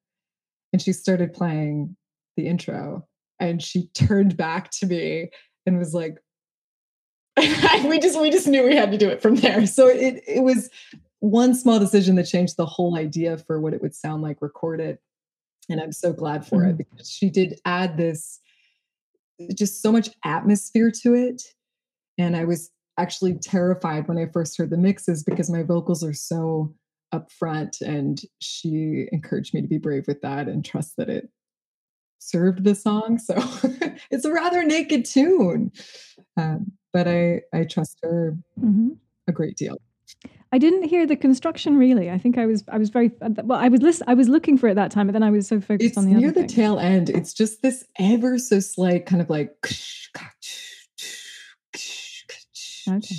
And 0.71 0.81
she 0.81 0.93
started 0.93 1.33
playing 1.33 1.95
the 2.37 2.47
intro 2.47 3.07
and 3.39 3.61
she 3.61 3.87
turned 3.93 4.37
back 4.37 4.69
to 4.71 4.85
me 4.85 5.29
and 5.65 5.77
was 5.77 5.93
like, 5.93 6.17
we 7.37 7.99
just 7.99 8.19
we 8.21 8.29
just 8.29 8.47
knew 8.47 8.63
we 8.63 8.75
had 8.75 8.91
to 8.91 8.97
do 8.97 9.09
it 9.09 9.19
from 9.21 9.35
there. 9.35 9.65
So 9.65 9.87
it 9.87 10.23
it 10.27 10.43
was 10.43 10.69
one 11.19 11.55
small 11.55 11.79
decision 11.79 12.15
that 12.15 12.25
changed 12.25 12.57
the 12.57 12.65
whole 12.65 12.95
idea 12.95 13.37
for 13.39 13.59
what 13.59 13.73
it 13.73 13.81
would 13.81 13.95
sound 13.95 14.21
like 14.21 14.41
recorded. 14.41 14.99
And 15.69 15.81
I'm 15.81 15.93
so 15.93 16.13
glad 16.13 16.45
for 16.45 16.63
it 16.65 16.73
Mhm. 16.75 16.77
because 16.77 17.09
she 17.09 17.31
did 17.31 17.59
add 17.65 17.97
this 17.97 18.39
just 19.55 19.81
so 19.81 19.91
much 19.91 20.09
atmosphere 20.23 20.91
to 21.01 21.15
it. 21.15 21.41
And 22.19 22.35
I 22.35 22.43
was 22.45 22.69
actually 22.97 23.33
terrified 23.35 24.07
when 24.07 24.17
I 24.17 24.27
first 24.27 24.57
heard 24.57 24.69
the 24.69 24.77
mixes 24.77 25.23
because 25.23 25.49
my 25.49 25.63
vocals 25.63 26.03
are 26.03 26.13
so 26.13 26.73
upfront 27.13 27.81
and 27.81 28.21
she 28.39 29.07
encouraged 29.11 29.53
me 29.53 29.61
to 29.61 29.67
be 29.67 29.77
brave 29.77 30.05
with 30.07 30.21
that 30.21 30.47
and 30.47 30.63
trust 30.65 30.97
that 30.97 31.09
it 31.09 31.29
served 32.19 32.63
the 32.63 32.75
song. 32.75 33.17
So 33.19 33.35
it's 34.11 34.25
a 34.25 34.31
rather 34.31 34.63
naked 34.63 35.05
tune. 35.05 35.71
Um, 36.37 36.71
but 36.91 37.07
I, 37.07 37.41
I 37.53 37.63
trust 37.63 37.97
her 38.03 38.37
hmm 38.59 38.89
a 39.27 39.31
great 39.31 39.55
deal. 39.55 39.77
I 40.51 40.57
didn't 40.57 40.83
hear 40.83 41.07
the 41.07 41.15
construction 41.15 41.77
really. 41.77 42.11
I 42.11 42.17
think 42.17 42.37
I 42.37 42.45
was 42.45 42.63
I 42.67 42.77
was 42.77 42.89
very 42.89 43.09
well. 43.21 43.57
I 43.57 43.69
was 43.69 43.81
listen, 43.81 44.03
I 44.07 44.13
was 44.13 44.27
looking 44.27 44.57
for 44.57 44.67
it 44.67 44.75
that 44.75 44.91
time, 44.91 45.07
but 45.07 45.13
then 45.13 45.23
I 45.23 45.31
was 45.31 45.47
so 45.47 45.61
focused 45.61 45.89
It's 45.89 45.97
on 45.97 46.05
the 46.05 46.15
near 46.15 46.29
other 46.29 46.41
the 46.41 46.47
thing. 46.47 46.49
tail 46.49 46.77
end. 46.77 47.09
It's 47.09 47.33
just 47.33 47.61
this 47.61 47.85
ever 47.97 48.37
so 48.37 48.59
slight 48.59 49.05
kind 49.05 49.21
of 49.21 49.29
like 49.29 49.55
Okay. 52.87 53.15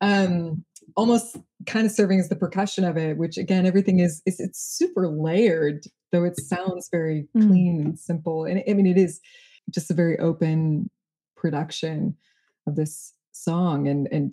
um 0.00 0.64
almost 0.96 1.36
kind 1.66 1.84
of 1.86 1.92
serving 1.92 2.20
as 2.20 2.28
the 2.28 2.36
percussion 2.36 2.84
of 2.84 2.96
it, 2.96 3.18
which 3.18 3.36
again, 3.36 3.66
everything 3.66 3.98
is, 3.98 4.22
is 4.24 4.38
it's 4.40 4.60
super 4.60 5.08
layered, 5.08 5.84
though 6.12 6.24
it 6.24 6.38
sounds 6.40 6.88
very 6.90 7.28
Mm. 7.36 7.48
clean 7.48 7.80
and 7.84 7.98
simple. 7.98 8.44
And 8.44 8.62
I 8.68 8.72
mean, 8.72 8.86
it 8.86 8.96
is 8.96 9.20
just 9.70 9.90
a 9.90 9.94
very 9.94 10.18
open 10.18 10.88
production 11.36 12.16
of 12.66 12.76
this 12.76 13.12
song. 13.32 13.88
And 13.88 14.08
and 14.12 14.32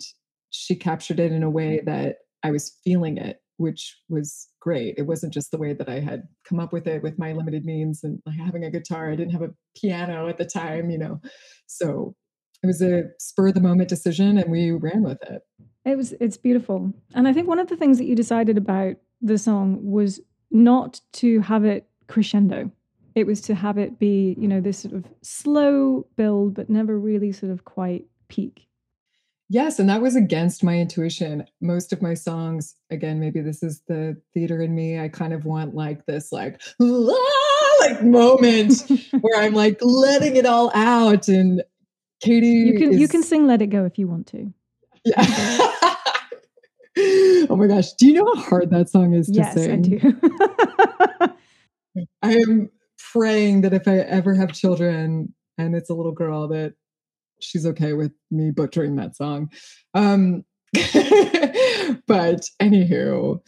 she 0.50 0.76
captured 0.76 1.18
it 1.20 1.32
in 1.32 1.42
a 1.42 1.50
way 1.50 1.80
that 1.84 2.18
I 2.42 2.50
was 2.50 2.78
feeling 2.84 3.16
it 3.18 3.40
which 3.56 3.96
was 4.08 4.48
great. 4.60 4.94
It 4.98 5.06
wasn't 5.06 5.32
just 5.32 5.50
the 5.52 5.58
way 5.58 5.74
that 5.74 5.88
I 5.88 6.00
had 6.00 6.24
come 6.48 6.58
up 6.58 6.72
with 6.72 6.86
it 6.88 7.02
with 7.02 7.18
my 7.18 7.32
limited 7.32 7.64
means 7.64 8.02
and 8.02 8.20
like 8.26 8.36
having 8.36 8.64
a 8.64 8.70
guitar. 8.70 9.10
I 9.10 9.16
didn't 9.16 9.32
have 9.32 9.42
a 9.42 9.54
piano 9.76 10.26
at 10.28 10.38
the 10.38 10.44
time, 10.44 10.90
you 10.90 10.98
know. 10.98 11.20
So 11.66 12.16
it 12.64 12.66
was 12.66 12.80
a 12.80 13.10
spur 13.18 13.48
of 13.48 13.54
the 13.54 13.60
moment 13.60 13.90
decision 13.90 14.38
and 14.38 14.50
we 14.50 14.70
ran 14.70 15.02
with 15.02 15.22
it. 15.22 15.42
It 15.84 15.96
was 15.96 16.14
it's 16.18 16.38
beautiful. 16.38 16.94
And 17.14 17.28
I 17.28 17.34
think 17.34 17.46
one 17.46 17.58
of 17.58 17.68
the 17.68 17.76
things 17.76 17.98
that 17.98 18.06
you 18.06 18.16
decided 18.16 18.56
about 18.56 18.96
the 19.20 19.36
song 19.36 19.78
was 19.82 20.18
not 20.50 21.02
to 21.14 21.40
have 21.40 21.66
it 21.66 21.86
crescendo. 22.08 22.70
It 23.14 23.26
was 23.26 23.42
to 23.42 23.54
have 23.54 23.76
it 23.76 23.98
be, 23.98 24.34
you 24.38 24.48
know, 24.48 24.62
this 24.62 24.78
sort 24.78 24.94
of 24.94 25.04
slow 25.20 26.06
build, 26.16 26.54
but 26.54 26.70
never 26.70 26.98
really 26.98 27.32
sort 27.32 27.52
of 27.52 27.66
quite 27.66 28.06
peak. 28.28 28.66
Yes, 29.50 29.78
and 29.78 29.90
that 29.90 30.00
was 30.00 30.16
against 30.16 30.64
my 30.64 30.78
intuition. 30.78 31.44
Most 31.60 31.92
of 31.92 32.00
my 32.00 32.14
songs, 32.14 32.76
again, 32.90 33.20
maybe 33.20 33.40
this 33.40 33.62
is 33.62 33.82
the 33.86 34.16
theater 34.32 34.62
in 34.62 34.74
me. 34.74 34.98
I 34.98 35.08
kind 35.08 35.34
of 35.34 35.44
want 35.44 35.74
like 35.74 36.06
this, 36.06 36.32
like, 36.32 36.62
ah, 36.80 37.76
like 37.80 38.02
moment 38.02 38.82
where 39.20 39.42
I'm 39.42 39.52
like 39.52 39.78
letting 39.82 40.36
it 40.36 40.46
all 40.46 40.72
out. 40.74 41.28
And 41.28 41.62
Katie, 42.24 42.46
you 42.46 42.78
can 42.78 42.94
is, 42.94 43.00
you 43.00 43.06
can 43.06 43.22
sing 43.22 43.46
"Let 43.46 43.60
It 43.60 43.66
Go" 43.66 43.84
if 43.84 43.98
you 43.98 44.08
want 44.08 44.26
to. 44.28 44.50
Yeah. 45.04 45.14
oh 47.50 47.56
my 47.56 47.66
gosh, 47.66 47.92
do 47.92 48.06
you 48.06 48.14
know 48.14 48.34
how 48.34 48.40
hard 48.40 48.70
that 48.70 48.88
song 48.88 49.12
is 49.12 49.26
to 49.26 49.34
yes, 49.34 49.52
sing? 49.54 49.72
I 49.72 49.76
do. 49.76 49.98
I 52.22 52.36
am 52.36 52.70
praying 53.12 53.60
that 53.60 53.74
if 53.74 53.86
I 53.86 53.98
ever 53.98 54.34
have 54.34 54.52
children 54.52 55.34
and 55.58 55.76
it's 55.76 55.90
a 55.90 55.94
little 55.94 56.12
girl, 56.12 56.48
that 56.48 56.72
she's 57.40 57.66
okay 57.66 57.92
with 57.92 58.12
me 58.30 58.50
butchering 58.50 58.96
that 58.96 59.16
song. 59.16 59.50
Um, 59.92 60.44
but 62.06 62.40
anywho, 62.60 63.40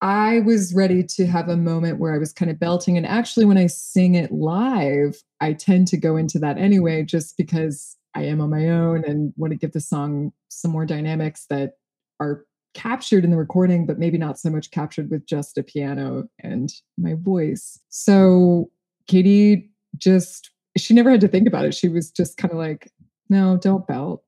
I 0.00 0.40
was 0.40 0.74
ready 0.74 1.02
to 1.02 1.26
have 1.26 1.48
a 1.48 1.56
moment 1.56 1.98
where 1.98 2.14
I 2.14 2.18
was 2.18 2.32
kind 2.32 2.50
of 2.50 2.60
belting. 2.60 2.96
And 2.96 3.06
actually, 3.06 3.44
when 3.44 3.58
I 3.58 3.66
sing 3.66 4.14
it 4.14 4.30
live, 4.30 5.22
I 5.40 5.52
tend 5.52 5.88
to 5.88 5.96
go 5.96 6.16
into 6.16 6.38
that 6.38 6.58
anyway, 6.58 7.02
just 7.02 7.36
because 7.36 7.96
I 8.14 8.22
am 8.24 8.40
on 8.40 8.50
my 8.50 8.68
own 8.68 9.04
and 9.04 9.32
want 9.36 9.52
to 9.52 9.58
give 9.58 9.72
the 9.72 9.80
song 9.80 10.32
some 10.48 10.70
more 10.70 10.86
dynamics 10.86 11.46
that 11.50 11.72
are 12.20 12.44
captured 12.74 13.24
in 13.24 13.30
the 13.30 13.36
recording, 13.36 13.86
but 13.86 13.98
maybe 13.98 14.18
not 14.18 14.38
so 14.38 14.50
much 14.50 14.70
captured 14.70 15.10
with 15.10 15.26
just 15.26 15.58
a 15.58 15.62
piano 15.62 16.28
and 16.40 16.72
my 16.96 17.14
voice. 17.14 17.80
So 17.88 18.70
Katie 19.08 19.70
just 19.96 20.50
she 20.76 20.94
never 20.94 21.10
had 21.10 21.20
to 21.22 21.28
think 21.28 21.48
about 21.48 21.64
it. 21.64 21.74
She 21.74 21.88
was 21.88 22.10
just 22.10 22.36
kind 22.36 22.52
of 22.52 22.58
like, 22.58 22.92
no, 23.28 23.56
don't 23.56 23.86
belt. 23.86 24.22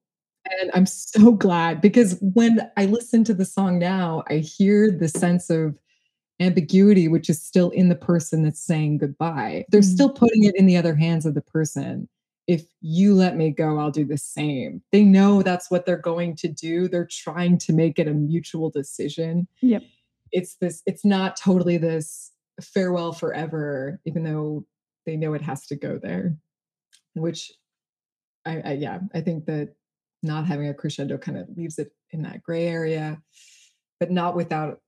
And 0.47 0.71
I'm 0.75 0.87
so 0.87 1.33
glad 1.33 1.81
because 1.81 2.19
when 2.21 2.71
I 2.77 2.87
listen 2.87 3.25
to 3.25 3.35
the 3.35 3.45
song 3.45 3.79
now, 3.79 4.23
I 4.29 4.39
hear 4.39 4.91
the 4.91 5.09
sense 5.09 5.51
of 5.51 5.79
ambiguity, 6.41 7.09
which 7.09 7.29
is 7.29 7.43
still 7.43 7.71
in 7.71 7.89
the 7.89 7.95
person 7.95 8.43
that's 8.43 8.65
saying 8.65 8.99
goodbye. 8.99 9.65
They're 9.69 9.81
mm-hmm. 9.81 9.91
still 9.91 10.11
putting 10.11 10.45
it 10.45 10.57
in 10.57 10.67
the 10.67 10.77
other 10.77 10.95
hands 10.95 11.27
of 11.27 11.35
the 11.35 11.43
person. 11.43 12.09
If 12.47 12.65
you 12.81 13.15
let 13.15 13.37
me 13.37 13.51
go, 13.51 13.79
I'll 13.79 13.91
do 13.91 14.05
the 14.05 14.19
same. 14.19 14.83
They 14.91 15.05
know 15.05 15.43
that's 15.43 15.71
what 15.71 15.87
they're 15.87 15.97
going 15.97 16.37
to 16.37 16.49
do. 16.49 16.89
They're 16.89 17.07
trying 17.07 17.59
to 17.59 17.73
make 17.73 17.99
it 17.99 18.09
a 18.09 18.15
mutual 18.15 18.71
decision. 18.71 19.47
Yep. 19.61 19.83
It's 20.33 20.57
this, 20.57 20.83
it's 20.87 21.05
not 21.05 21.37
totally 21.37 21.77
this 21.77 22.33
farewell 22.61 23.13
forever, 23.13 24.01
even 24.05 24.25
though 24.25 24.65
they 25.07 25.17
know 25.17 25.35
it 25.35 25.43
has 25.43 25.67
to 25.67 25.77
go 25.77 25.99
there 26.03 26.37
which 27.15 27.53
I, 28.47 28.61
I 28.61 28.73
yeah 28.73 28.99
i 29.15 29.21
think 29.21 29.47
that 29.47 29.75
not 30.23 30.47
having 30.47 30.69
a 30.69 30.75
crescendo 30.75 31.17
kind 31.17 31.39
of 31.39 31.49
leaves 31.57 31.79
it 31.79 31.93
in 32.11 32.23
that 32.23 32.43
gray 32.43 32.67
area 32.67 33.21
but 33.99 34.11
not 34.11 34.35
without 34.35 34.81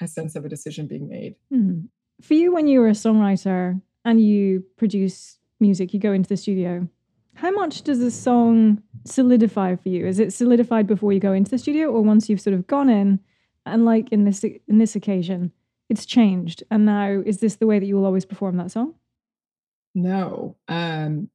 a 0.00 0.08
sense 0.08 0.36
of 0.36 0.44
a 0.44 0.48
decision 0.48 0.86
being 0.86 1.08
made 1.08 1.34
mm-hmm. 1.52 1.80
for 2.22 2.34
you 2.34 2.52
when 2.52 2.66
you 2.66 2.80
were 2.80 2.88
a 2.88 2.92
songwriter 2.92 3.80
and 4.04 4.20
you 4.20 4.64
produce 4.76 5.38
music 5.60 5.92
you 5.94 6.00
go 6.00 6.12
into 6.12 6.28
the 6.28 6.36
studio 6.36 6.86
how 7.34 7.50
much 7.50 7.82
does 7.82 8.00
a 8.00 8.10
song 8.10 8.82
solidify 9.04 9.74
for 9.74 9.88
you 9.88 10.06
is 10.06 10.18
it 10.18 10.32
solidified 10.32 10.86
before 10.86 11.12
you 11.12 11.20
go 11.20 11.32
into 11.32 11.50
the 11.50 11.58
studio 11.58 11.90
or 11.90 12.02
once 12.02 12.28
you've 12.28 12.40
sort 12.40 12.54
of 12.54 12.66
gone 12.66 12.88
in 12.88 13.20
and 13.64 13.84
like 13.84 14.10
in 14.10 14.24
this 14.24 14.44
in 14.44 14.78
this 14.78 14.94
occasion 14.96 15.52
it's 15.88 16.04
changed 16.04 16.62
and 16.70 16.84
now 16.84 17.22
is 17.24 17.40
this 17.40 17.56
the 17.56 17.66
way 17.66 17.78
that 17.78 17.86
you 17.86 17.96
will 17.96 18.04
always 18.04 18.24
perform 18.24 18.56
that 18.56 18.70
song 18.70 18.94
no. 19.96 20.56
Um, 20.68 21.30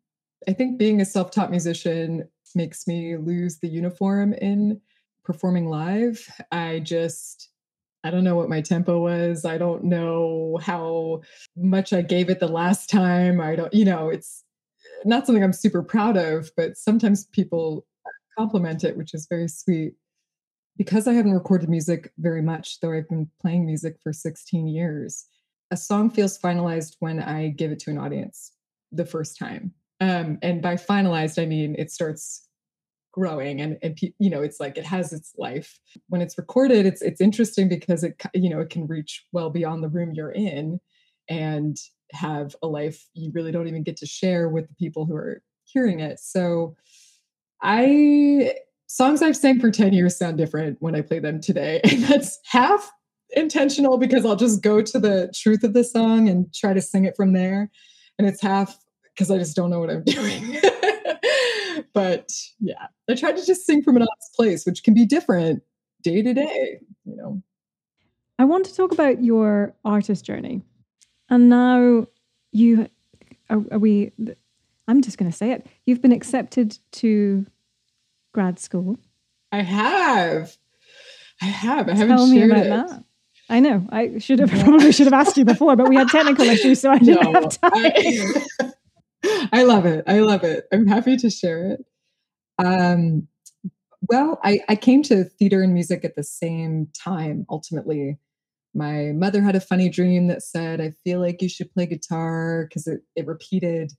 I 0.48 0.54
think 0.54 0.78
being 0.78 1.02
a 1.02 1.06
self 1.06 1.32
taught 1.32 1.50
musician 1.50 2.30
makes 2.56 2.88
me 2.88 3.18
lose 3.18 3.60
the 3.60 3.68
uniform 3.68 4.34
in 4.34 4.82
performing 5.24 5.68
live. 5.68 6.28
I 6.52 6.80
just, 6.80 7.50
I 8.04 8.12
don't 8.12 8.24
know 8.24 8.36
what 8.36 8.50
my 8.50 8.62
tempo 8.62 9.00
was. 9.00 9.46
I 9.46 9.58
don't 9.58 9.84
know 9.84 10.60
how 10.62 11.22
much 11.56 11.94
I 11.94 12.02
gave 12.02 12.30
it 12.30 12.40
the 12.40 12.48
last 12.48 12.90
time. 12.90 13.40
I 13.40 13.56
don't, 13.56 13.74
you 13.74 13.86
know, 13.86 14.10
it's 14.10 14.44
not 15.06 15.26
something 15.26 15.44
I'm 15.44 15.54
super 15.54 15.84
proud 15.84 16.18
of, 16.18 16.52
but 16.58 16.78
sometimes 16.78 17.26
people 17.26 17.86
compliment 18.38 18.84
it, 18.84 18.98
which 18.98 19.14
is 19.14 19.28
very 19.30 19.48
sweet. 19.48 19.94
Because 20.78 21.08
I 21.08 21.14
haven't 21.14 21.34
recorded 21.34 21.70
music 21.70 22.12
very 22.18 22.42
much, 22.42 22.80
though 22.80 22.94
I've 22.94 23.10
been 23.10 23.30
playing 23.40 23.66
music 23.66 23.98
for 24.02 24.14
16 24.14 24.68
years, 24.68 25.28
a 25.70 25.78
song 25.78 26.10
feels 26.10 26.40
finalized 26.40 26.96
when 27.00 27.22
I 27.22 27.50
give 27.50 27.72
it 27.72 27.80
to 27.80 27.92
an 27.92 27.98
audience 27.98 28.54
the 28.92 29.06
first 29.06 29.38
time. 29.38 29.74
Um, 30.02 30.40
and 30.42 30.62
by 30.62 30.76
finalized, 30.76 31.42
I 31.42 31.46
mean 31.46 31.76
it 31.78 31.92
starts 31.92 32.48
growing 33.14 33.60
and, 33.60 33.78
and 33.82 34.00
you 34.20 34.30
know 34.30 34.42
it's 34.42 34.60
like 34.60 34.78
it 34.78 34.86
has 34.86 35.12
its 35.12 35.34
life 35.38 35.78
when 36.08 36.22
it's 36.22 36.38
recorded 36.38 36.86
it's 36.86 37.02
it's 37.02 37.20
interesting 37.20 37.68
because 37.68 38.06
it 38.06 38.16
you 38.34 38.50
know 38.50 38.62
it 38.62 38.70
can 38.70 38.88
reach 38.88 39.26
well 39.34 39.50
beyond 39.50 39.84
the 39.84 39.90
room 39.90 40.14
you're 40.14 40.32
in 40.32 40.80
and 41.28 41.76
have 42.14 42.56
a 42.64 42.68
life 42.68 43.06
you 43.14 43.30
really 43.34 43.52
don't 43.52 43.68
even 43.68 43.84
get 43.84 43.98
to 43.98 44.06
share 44.06 44.48
with 44.48 44.66
the 44.70 44.76
people 44.76 45.06
who 45.06 45.14
are 45.14 45.42
hearing 45.66 46.00
it 46.00 46.22
so 46.22 46.74
i 47.62 48.54
songs 48.88 49.22
i've 49.22 49.36
sang 49.36 49.60
for 49.60 49.70
10 49.70 49.92
years 49.92 50.18
sound 50.18 50.38
different 50.38 50.78
when 50.80 50.96
i 50.96 51.02
play 51.02 51.20
them 51.20 51.42
today 51.42 51.82
and 51.92 52.02
that's 52.04 52.40
half 52.46 52.94
intentional 53.34 53.98
because 53.98 54.26
I'll 54.26 54.36
just 54.36 54.62
go 54.62 54.82
to 54.82 55.00
the 55.00 55.32
truth 55.34 55.64
of 55.64 55.74
the 55.74 55.84
song 55.84 56.28
and 56.30 56.54
try 56.54 56.74
to 56.74 56.82
sing 56.82 57.06
it 57.06 57.16
from 57.16 57.34
there. 57.34 57.70
And 58.18 58.28
it's 58.28 58.42
half 58.42 58.78
because 59.15 59.30
I 59.32 59.38
just 59.38 59.56
don't 59.56 59.69
know 59.69 59.80
what 59.80 59.89
I'm 59.89 60.04
doing. 60.06 60.58
but 61.93 62.32
yeah, 62.60 62.88
I 63.10 63.15
try 63.15 63.32
to 63.32 63.45
just 63.45 63.65
sing 63.65 63.82
from 63.84 63.95
an 63.97 64.04
honest 64.04 64.34
place, 64.36 64.65
which 64.65 64.84
can 64.84 64.93
be 64.93 65.06
different 65.06 65.63
day 66.02 66.21
to 66.21 66.34
day, 66.34 66.80
you 67.06 67.15
know. 67.15 67.41
I 68.39 68.45
want 68.45 68.65
to 68.65 68.76
talk 68.76 68.91
about 68.91 69.24
your 69.24 69.76
artist 69.86 70.26
journey. 70.26 70.62
And 71.30 71.47
now 71.50 72.08
you 72.52 72.89
are, 73.50 73.62
are 73.71 73.80
we 73.80 74.12
I'm 74.88 75.02
just 75.02 75.17
going 75.17 75.30
to 75.32 75.38
say 75.38 75.52
it. 75.52 75.67
You've 75.86 76.02
been 76.02 76.12
accepted 76.12 76.78
to 76.93 77.45
grad 78.34 78.60
school. 78.60 78.97
I 79.52 79.62
have. 79.62 80.58
I 81.41 81.45
have. 81.45 81.88
I 81.88 81.93
Tell 81.93 82.08
haven't 82.08 82.32
me 82.32 82.38
shared 82.39 82.52
about 82.52 82.65
it. 82.65 82.69
that. 82.69 83.04
I 83.50 83.60
know. 83.60 83.86
I 83.91 84.17
should 84.19 84.39
have 84.39 84.50
probably 84.50 84.91
should 84.93 85.08
have 85.08 85.13
asked 85.13 85.38
you 85.38 85.45
before, 85.45 85.76
but 85.76 85.88
we 85.88 85.95
had 85.95 86.08
technical 86.12 86.45
issues, 86.45 86.82
so 86.82 86.89
I 86.91 86.97
didn't 87.00 87.24
No, 87.32 87.34
have 87.34 87.50
time. 87.62 87.71
I, 87.74 88.71
I 89.52 89.64
love 89.64 89.86
it. 89.86 90.04
I 90.08 90.20
love 90.20 90.44
it. 90.44 90.66
I'm 90.72 90.88
happy 90.88 91.18
to 91.18 91.30
share 91.30 91.72
it. 91.72 91.86
Um, 92.64 93.28
well, 94.10 94.40
I, 94.44 94.60
I 94.68 94.76
came 94.76 95.04
to 95.04 95.24
theater 95.24 95.62
and 95.62 95.74
music 95.74 96.04
at 96.04 96.16
the 96.16 96.24
same 96.24 96.88
time, 96.98 97.46
ultimately. 97.50 98.18
My 98.74 99.12
mother 99.14 99.42
had 99.42 99.56
a 99.56 99.62
funny 99.62 99.90
dream 99.90 100.28
that 100.28 100.42
said, 100.42 100.82
I 100.82 100.94
feel 101.04 101.20
like 101.20 101.42
you 101.42 101.50
should 101.50 101.72
play 101.74 101.86
guitar 101.86 102.66
because 102.68 102.88
it, 102.88 103.02
it 103.16 103.28
repeated, 103.28 103.92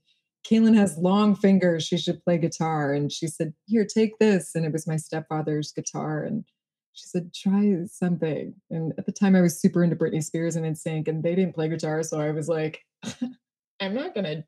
Kaylyn 0.49 0.77
has 0.77 0.99
long 0.99 1.37
fingers. 1.37 1.85
She 1.85 1.99
should 1.99 2.25
play 2.25 2.39
guitar. 2.39 2.93
And 2.93 3.13
she 3.13 3.29
said, 3.29 3.55
Here, 3.67 3.87
take 3.87 4.19
this. 4.19 4.55
And 4.55 4.65
it 4.65 4.73
was 4.73 4.89
my 4.89 4.97
stepfather's 4.97 5.73
guitar. 5.73 6.25
And 6.25 6.45
she 6.95 7.07
said, 7.07 7.33
try 7.35 7.75
something. 7.87 8.55
And 8.71 8.93
at 8.99 9.07
the 9.07 9.13
time, 9.13 9.35
I 9.35 9.41
was 9.41 9.59
super 9.59 9.83
into 9.83 9.97
Britney 9.97 10.23
Spears 10.23 10.57
and 10.57 10.67
NSYNC, 10.67 11.09
and 11.09 11.23
they 11.23 11.35
didn't 11.35 11.55
play 11.55 11.69
guitar. 11.69 12.03
So 12.03 12.21
I 12.21 12.33
was 12.33 12.49
like, 12.49 12.85
I'm 13.81 13.95
not 13.95 14.15
going 14.15 14.25
to 14.25 14.45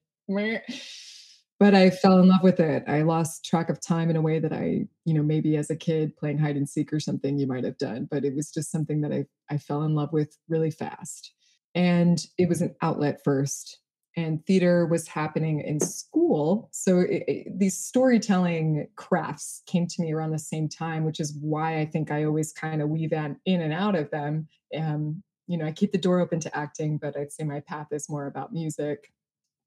but 1.61 1.75
I 1.75 1.91
fell 1.91 2.19
in 2.19 2.29
love 2.29 2.43
with 2.43 2.61
it. 2.61 2.85
I 2.87 3.03
lost 3.03 3.45
track 3.45 3.71
of 3.71 3.81
time 3.81 4.11
in 4.11 4.17
a 4.17 4.23
way 4.23 4.39
that 4.39 4.53
I, 4.53 4.87
you 5.05 5.15
know, 5.15 5.23
maybe 5.23 5.57
as 5.57 5.71
a 5.71 5.77
kid 5.77 6.17
playing 6.17 6.39
hide 6.39 6.57
and 6.57 6.69
seek 6.69 6.93
or 6.93 7.01
something 7.01 7.39
you 7.39 7.47
might 7.47 7.65
have 7.65 7.79
done, 7.79 8.09
but 8.11 8.25
it 8.25 8.35
was 8.35 8.51
just 8.51 8.71
something 8.71 9.01
that 9.03 9.13
I 9.13 9.27
I 9.51 9.59
fell 9.59 9.83
in 9.83 9.95
love 9.95 10.13
with 10.13 10.37
really 10.49 10.71
fast. 10.71 11.33
And 11.75 12.25
it 12.39 12.49
was 12.49 12.61
an 12.61 12.75
outlet 12.83 13.21
first. 13.25 13.79
And 14.17 14.45
theater 14.47 14.87
was 14.87 15.09
happening 15.09 15.61
in 15.61 15.81
school. 15.81 16.69
So 16.73 17.01
it, 17.01 17.25
it, 17.27 17.59
these 17.59 17.77
storytelling 17.77 18.87
crafts 18.95 19.63
came 19.67 19.89
to 19.89 20.03
me 20.03 20.13
around 20.13 20.31
the 20.31 20.39
same 20.39 20.69
time, 20.69 21.05
which 21.05 21.19
is 21.19 21.37
why 21.41 21.81
I 21.81 21.87
think 21.87 22.13
I 22.13 22.25
always 22.25 22.53
kind 22.53 22.81
of 22.81 22.91
weave 22.91 23.13
in, 23.13 23.37
in 23.45 23.61
and 23.61 23.73
out 23.73 23.97
of 23.97 24.11
them. 24.13 24.47
Um, 24.77 25.23
you 25.49 25.59
know, 25.59 25.67
I 25.67 25.73
keep 25.73 25.91
the 25.91 25.99
door 25.99 26.21
open 26.21 26.39
to 26.41 26.57
acting, 26.57 26.97
but 26.97 27.17
I'd 27.17 27.33
say 27.33 27.43
my 27.43 27.61
path 27.61 27.89
is 27.91 28.09
more 28.09 28.27
about 28.27 28.53
music 28.53 29.13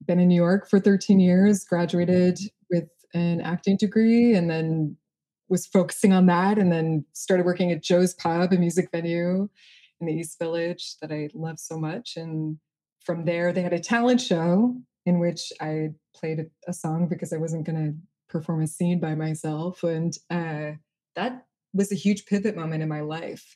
been 0.06 0.20
in 0.20 0.28
New 0.28 0.36
York 0.36 0.70
for 0.70 0.80
13 0.80 1.20
years, 1.20 1.64
graduated 1.64 2.40
with 2.70 2.90
an 3.14 3.42
acting 3.42 3.78
degree, 3.78 4.34
and 4.34 4.50
then 4.50 4.98
was 5.50 5.66
focusing 5.66 6.14
on 6.14 6.26
that 6.26 6.58
and 6.58 6.72
then 6.72 7.06
started 7.14 7.46
working 7.46 7.72
at 7.72 7.84
Joe's 7.84 8.14
Pub, 8.14 8.52
a 8.52 8.58
music 8.58 8.90
venue 8.92 9.48
in 10.00 10.08
the 10.08 10.14
East 10.14 10.38
Village 10.40 10.96
that 11.02 11.12
I 11.12 11.30
love 11.34 11.60
so 11.60 11.78
much. 11.78 12.18
And 12.18 12.58
from 13.06 13.26
there, 13.26 13.54
they 13.54 13.62
had 13.62 13.74
a 13.74 13.80
talent 13.80 14.22
show 14.22 14.76
in 15.06 15.20
which 15.20 15.54
I 15.62 15.92
played 16.14 16.40
a, 16.40 16.46
a 16.68 16.74
song 16.74 17.08
because 17.08 17.32
I 17.32 17.38
wasn't 17.38 17.66
going 17.66 17.78
to 17.78 17.98
perform 18.30 18.62
a 18.62 18.68
scene 18.68 19.00
by 19.00 19.16
myself. 19.16 19.84
And 19.84 20.14
uh, 20.30 20.72
that 21.16 21.46
was 21.74 21.92
a 21.92 21.96
huge 21.96 22.26
pivot 22.26 22.56
moment 22.56 22.84
in 22.84 22.90
my 22.90 23.02
life. 23.02 23.56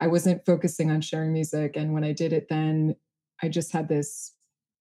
I 0.00 0.06
wasn't 0.06 0.46
focusing 0.46 0.90
on 0.90 1.00
sharing 1.00 1.32
music. 1.32 1.76
And 1.76 1.92
when 1.92 2.04
I 2.04 2.12
did 2.12 2.32
it, 2.32 2.48
then 2.48 2.96
I 3.42 3.48
just 3.48 3.72
had 3.72 3.88
this 3.88 4.32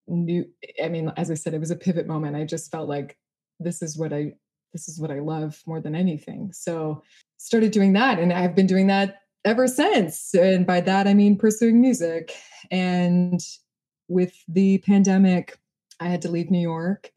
new, 0.08 0.46
I 0.84 0.90
mean, 0.90 1.12
as 1.18 1.32
I 1.32 1.34
said, 1.34 1.54
it 1.54 1.60
was 1.60 1.72
a 1.72 1.76
pivot 1.76 2.08
moment. 2.08 2.36
I 2.36 2.46
just 2.46 2.72
felt 2.72 2.88
like 2.88 3.18
this 3.60 3.82
is 3.82 3.98
what 3.98 4.14
I 4.14 4.34
this 4.74 4.90
is 4.90 5.00
what 5.00 5.12
I 5.12 5.20
love 5.20 5.62
more 5.66 5.80
than 5.80 5.96
anything. 5.96 6.52
So 6.54 7.02
started 7.38 7.72
doing 7.72 7.94
that 7.94 8.20
and 8.20 8.34
I've 8.34 8.54
been 8.56 8.68
doing 8.68 8.88
that 8.88 9.22
ever 9.46 9.68
since. 9.68 10.34
And 10.34 10.68
by 10.68 10.82
that 10.82 11.08
I 11.08 11.14
mean 11.14 11.38
pursuing 11.38 11.80
music. 11.82 12.36
And 12.70 13.40
with 14.08 14.34
the 14.48 14.80
pandemic, 14.80 15.58
I 16.00 16.10
had 16.10 16.22
to 16.24 16.30
leave 16.30 16.52
New 16.52 16.60
York 16.60 17.12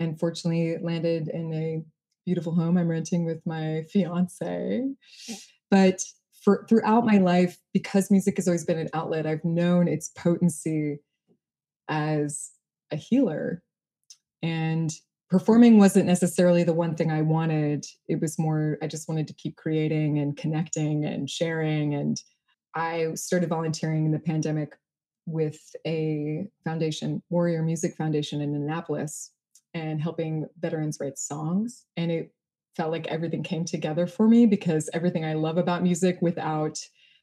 and 0.00 0.18
fortunately 0.18 0.76
landed 0.82 1.28
in 1.28 1.52
a 1.54 1.82
beautiful 2.26 2.54
home 2.54 2.76
I'm 2.76 2.88
renting 2.88 3.24
with 3.24 3.40
my 3.46 3.84
fiance. 3.90 4.82
But 5.70 6.04
for 6.42 6.66
throughout 6.68 7.06
my 7.06 7.18
life, 7.18 7.58
because 7.72 8.10
music 8.10 8.36
has 8.36 8.46
always 8.46 8.64
been 8.64 8.78
an 8.78 8.90
outlet, 8.92 9.26
I've 9.26 9.44
known 9.44 9.88
its 9.88 10.10
potency 10.10 10.98
as 11.88 12.50
a 12.90 12.96
healer. 12.96 13.62
And 14.42 14.92
performing 15.30 15.78
wasn't 15.78 16.06
necessarily 16.06 16.64
the 16.64 16.72
one 16.72 16.94
thing 16.94 17.10
I 17.10 17.22
wanted. 17.22 17.84
It 18.08 18.20
was 18.20 18.38
more, 18.38 18.78
I 18.82 18.86
just 18.86 19.08
wanted 19.08 19.26
to 19.28 19.34
keep 19.34 19.56
creating 19.56 20.18
and 20.18 20.36
connecting 20.36 21.04
and 21.04 21.28
sharing. 21.28 21.94
And 21.94 22.20
I 22.74 23.14
started 23.14 23.48
volunteering 23.48 24.06
in 24.06 24.12
the 24.12 24.18
pandemic 24.18 24.76
with 25.26 25.60
a 25.86 26.46
foundation, 26.64 27.22
Warrior 27.28 27.62
Music 27.62 27.94
Foundation 27.96 28.40
in 28.40 28.54
Annapolis, 28.54 29.32
and 29.74 30.00
helping 30.00 30.46
veterans 30.58 30.98
write 31.00 31.18
songs. 31.18 31.84
And 31.96 32.10
it 32.10 32.32
felt 32.76 32.90
like 32.90 33.06
everything 33.08 33.42
came 33.42 33.64
together 33.64 34.06
for 34.06 34.28
me 34.28 34.46
because 34.46 34.88
everything 34.94 35.24
I 35.24 35.34
love 35.34 35.58
about 35.58 35.82
music 35.82 36.18
without 36.22 36.78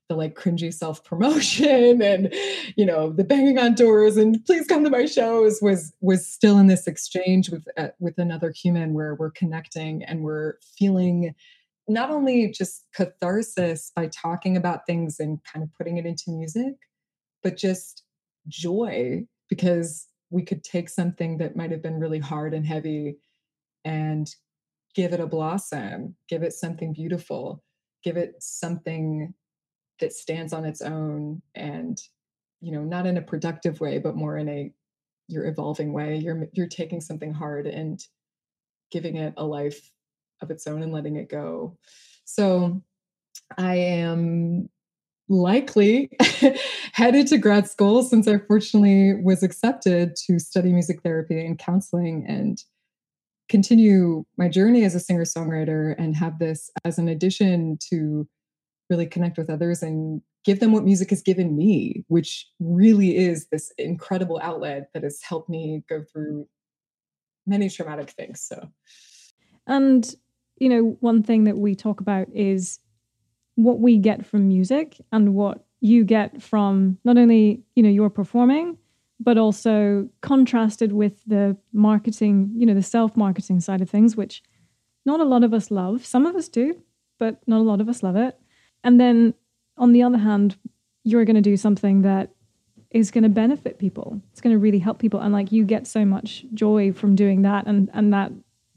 the 0.07 0.15
like 0.15 0.35
cringy 0.35 0.73
self 0.73 1.03
promotion 1.03 2.01
and 2.01 2.33
you 2.75 2.85
know 2.85 3.11
the 3.11 3.23
banging 3.23 3.57
on 3.57 3.73
doors 3.73 4.17
and 4.17 4.43
please 4.45 4.67
come 4.67 4.83
to 4.83 4.89
my 4.89 5.05
shows 5.05 5.59
was 5.61 5.93
was 6.01 6.25
still 6.25 6.57
in 6.57 6.67
this 6.67 6.87
exchange 6.87 7.49
with 7.49 7.65
uh, 7.77 7.89
with 7.99 8.17
another 8.17 8.51
human 8.51 8.93
where 8.93 9.15
we're 9.15 9.31
connecting 9.31 10.03
and 10.03 10.21
we're 10.21 10.55
feeling 10.77 11.33
not 11.87 12.09
only 12.09 12.51
just 12.51 12.85
catharsis 12.95 13.91
by 13.95 14.07
talking 14.07 14.57
about 14.57 14.85
things 14.87 15.19
and 15.19 15.39
kind 15.51 15.63
of 15.63 15.69
putting 15.77 15.97
it 15.97 16.05
into 16.05 16.31
music 16.31 16.75
but 17.43 17.57
just 17.57 18.03
joy 18.47 19.25
because 19.49 20.07
we 20.31 20.43
could 20.43 20.63
take 20.63 20.89
something 20.89 21.37
that 21.37 21.55
might 21.55 21.71
have 21.71 21.81
been 21.81 21.99
really 21.99 22.19
hard 22.19 22.53
and 22.53 22.65
heavy 22.65 23.17
and 23.83 24.35
give 24.95 25.13
it 25.13 25.19
a 25.19 25.27
blossom 25.27 26.15
give 26.29 26.43
it 26.43 26.53
something 26.53 26.93
beautiful 26.93 27.63
give 28.03 28.17
it 28.17 28.35
something 28.39 29.33
that 29.99 30.13
stands 30.13 30.53
on 30.53 30.65
its 30.65 30.81
own 30.81 31.41
and 31.55 31.97
you 32.61 32.71
know 32.71 32.81
not 32.81 33.05
in 33.05 33.17
a 33.17 33.21
productive 33.21 33.79
way 33.79 33.97
but 33.97 34.15
more 34.15 34.37
in 34.37 34.49
a 34.49 34.71
you're 35.27 35.45
evolving 35.45 35.93
way. 35.93 36.17
You're 36.17 36.47
you're 36.53 36.67
taking 36.67 37.01
something 37.01 37.33
hard 37.33 37.67
and 37.67 37.99
giving 38.91 39.15
it 39.15 39.33
a 39.37 39.45
life 39.45 39.91
of 40.41 40.51
its 40.51 40.67
own 40.67 40.83
and 40.83 40.93
letting 40.93 41.15
it 41.15 41.29
go. 41.29 41.77
So 42.25 42.81
i 43.57 43.75
am 43.75 44.67
likely 45.27 46.09
headed 46.93 47.27
to 47.27 47.37
grad 47.37 47.69
school 47.69 48.01
since 48.01 48.27
i 48.27 48.39
fortunately 48.47 49.13
was 49.23 49.43
accepted 49.43 50.15
to 50.15 50.39
study 50.39 50.71
music 50.71 51.01
therapy 51.03 51.45
and 51.45 51.59
counseling 51.59 52.25
and 52.27 52.63
continue 53.49 54.23
my 54.37 54.47
journey 54.47 54.83
as 54.83 54.95
a 54.95 54.99
singer 54.99 55.25
songwriter 55.25 55.93
and 55.99 56.15
have 56.15 56.39
this 56.39 56.71
as 56.85 56.97
an 56.97 57.07
addition 57.07 57.77
to 57.89 58.27
really 58.89 59.05
connect 59.05 59.37
with 59.37 59.49
others 59.49 59.81
and 59.81 60.21
give 60.43 60.59
them 60.59 60.71
what 60.71 60.83
music 60.83 61.09
has 61.09 61.21
given 61.21 61.57
me, 61.57 62.03
which 62.07 62.47
really 62.59 63.17
is 63.17 63.47
this 63.47 63.71
incredible 63.77 64.39
outlet 64.41 64.89
that 64.93 65.03
has 65.03 65.21
helped 65.21 65.49
me 65.49 65.83
go 65.89 66.03
through 66.03 66.47
many 67.47 67.69
traumatic 67.69 68.11
things. 68.11 68.41
So, 68.41 68.69
and 69.67 70.15
you 70.57 70.69
know, 70.69 70.97
one 70.99 71.23
thing 71.23 71.43
that 71.45 71.57
we 71.57 71.75
talk 71.75 71.99
about 71.99 72.27
is 72.33 72.79
what 73.55 73.79
we 73.79 73.97
get 73.97 74.25
from 74.25 74.47
music 74.47 74.97
and 75.11 75.33
what 75.33 75.65
you 75.81 76.03
get 76.03 76.41
from 76.41 76.97
not 77.03 77.17
only, 77.17 77.61
you 77.75 77.83
know, 77.83 77.89
your 77.89 78.09
performing, 78.09 78.77
but 79.19 79.37
also 79.37 80.09
contrasted 80.21 80.91
with 80.91 81.23
the 81.25 81.57
marketing, 81.73 82.51
you 82.55 82.65
know, 82.65 82.73
the 82.73 82.83
self 82.83 83.15
marketing 83.15 83.59
side 83.59 83.81
of 83.81 83.89
things, 83.89 84.15
which 84.15 84.43
not 85.05 85.19
a 85.19 85.25
lot 85.25 85.43
of 85.43 85.53
us 85.53 85.71
love. 85.71 86.05
Some 86.05 86.25
of 86.25 86.35
us 86.35 86.49
do, 86.49 86.81
but 87.19 87.39
not 87.47 87.59
a 87.59 87.63
lot 87.63 87.81
of 87.81 87.89
us 87.89 88.03
love 88.03 88.15
it. 88.15 88.37
And 88.85 89.01
then 89.01 89.33
on 89.77 89.91
the 89.91 90.03
other 90.03 90.17
hand, 90.17 90.55
you're 91.03 91.25
going 91.25 91.35
to 91.35 91.41
do 91.41 91.57
something 91.57 92.03
that 92.03 92.29
is 92.91 93.11
going 93.11 93.23
to 93.23 93.29
benefit 93.29 93.77
people. 93.77 94.21
It's 94.31 94.39
going 94.39 94.55
to 94.55 94.59
really 94.59 94.79
help 94.79 94.99
people. 94.99 95.19
And 95.19 95.33
like 95.33 95.51
you 95.51 95.65
get 95.65 95.85
so 95.85 96.05
much 96.05 96.45
joy 96.53 96.93
from 96.93 97.15
doing 97.15 97.41
that. 97.41 97.67
And, 97.67 97.89
and 97.93 98.13
that 98.13 98.31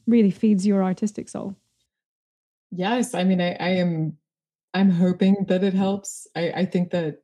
really 0.09 0.33
feeds 0.33 0.67
your 0.67 0.83
artistic 0.83 1.29
soul. 1.29 1.55
Yes. 2.73 3.15
I 3.15 3.23
mean, 3.23 3.41
I, 3.41 3.53
I 3.61 3.69
am, 3.69 4.17
I'm 4.75 4.91
hoping 4.91 5.47
that 5.49 5.63
it 5.63 5.75
helps. 5.75 6.27
I, 6.35 6.51
I 6.51 6.65
think 6.65 6.91
that 6.91 7.23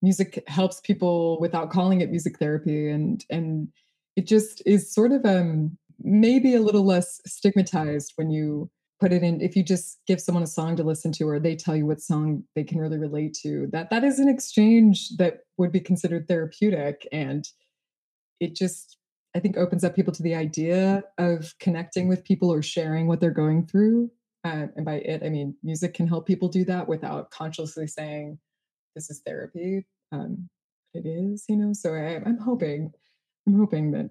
music 0.00 0.42
helps 0.46 0.80
people 0.80 1.38
without 1.40 1.70
calling 1.70 2.00
it 2.00 2.10
music 2.10 2.38
therapy. 2.38 2.88
And, 2.88 3.22
and 3.28 3.68
it 4.16 4.26
just 4.26 4.62
is 4.64 4.90
sort 4.90 5.12
of, 5.12 5.26
um, 5.26 5.76
maybe 6.02 6.54
a 6.54 6.62
little 6.62 6.86
less 6.86 7.20
stigmatized 7.26 8.12
when 8.16 8.30
you 8.30 8.70
put 9.00 9.12
it 9.12 9.22
in 9.22 9.40
if 9.40 9.56
you 9.56 9.62
just 9.62 9.98
give 10.06 10.20
someone 10.20 10.44
a 10.44 10.46
song 10.46 10.76
to 10.76 10.84
listen 10.84 11.10
to 11.10 11.28
or 11.28 11.40
they 11.40 11.56
tell 11.56 11.74
you 11.74 11.86
what 11.86 12.02
song 12.02 12.44
they 12.54 12.62
can 12.62 12.78
really 12.78 12.98
relate 12.98 13.34
to 13.42 13.66
that 13.72 13.88
that 13.90 14.04
is 14.04 14.18
an 14.18 14.28
exchange 14.28 15.16
that 15.16 15.40
would 15.56 15.72
be 15.72 15.80
considered 15.80 16.28
therapeutic 16.28 17.08
and 17.10 17.48
it 18.40 18.54
just 18.54 18.98
i 19.34 19.40
think 19.40 19.56
opens 19.56 19.84
up 19.84 19.96
people 19.96 20.12
to 20.12 20.22
the 20.22 20.34
idea 20.34 21.02
of 21.18 21.54
connecting 21.58 22.08
with 22.08 22.24
people 22.24 22.52
or 22.52 22.62
sharing 22.62 23.06
what 23.06 23.20
they're 23.20 23.30
going 23.30 23.66
through 23.66 24.10
uh, 24.44 24.66
and 24.76 24.84
by 24.84 24.96
it 24.96 25.22
i 25.24 25.30
mean 25.30 25.54
music 25.62 25.94
can 25.94 26.06
help 26.06 26.26
people 26.26 26.48
do 26.48 26.64
that 26.64 26.86
without 26.86 27.30
consciously 27.30 27.86
saying 27.86 28.38
this 28.94 29.08
is 29.08 29.22
therapy 29.24 29.86
um, 30.12 30.48
it 30.92 31.06
is 31.06 31.44
you 31.48 31.56
know? 31.56 31.72
So 31.72 31.94
I, 31.94 32.20
i'm 32.26 32.38
hoping 32.38 32.92
i'm 33.46 33.58
hoping 33.58 33.92
that 33.92 34.10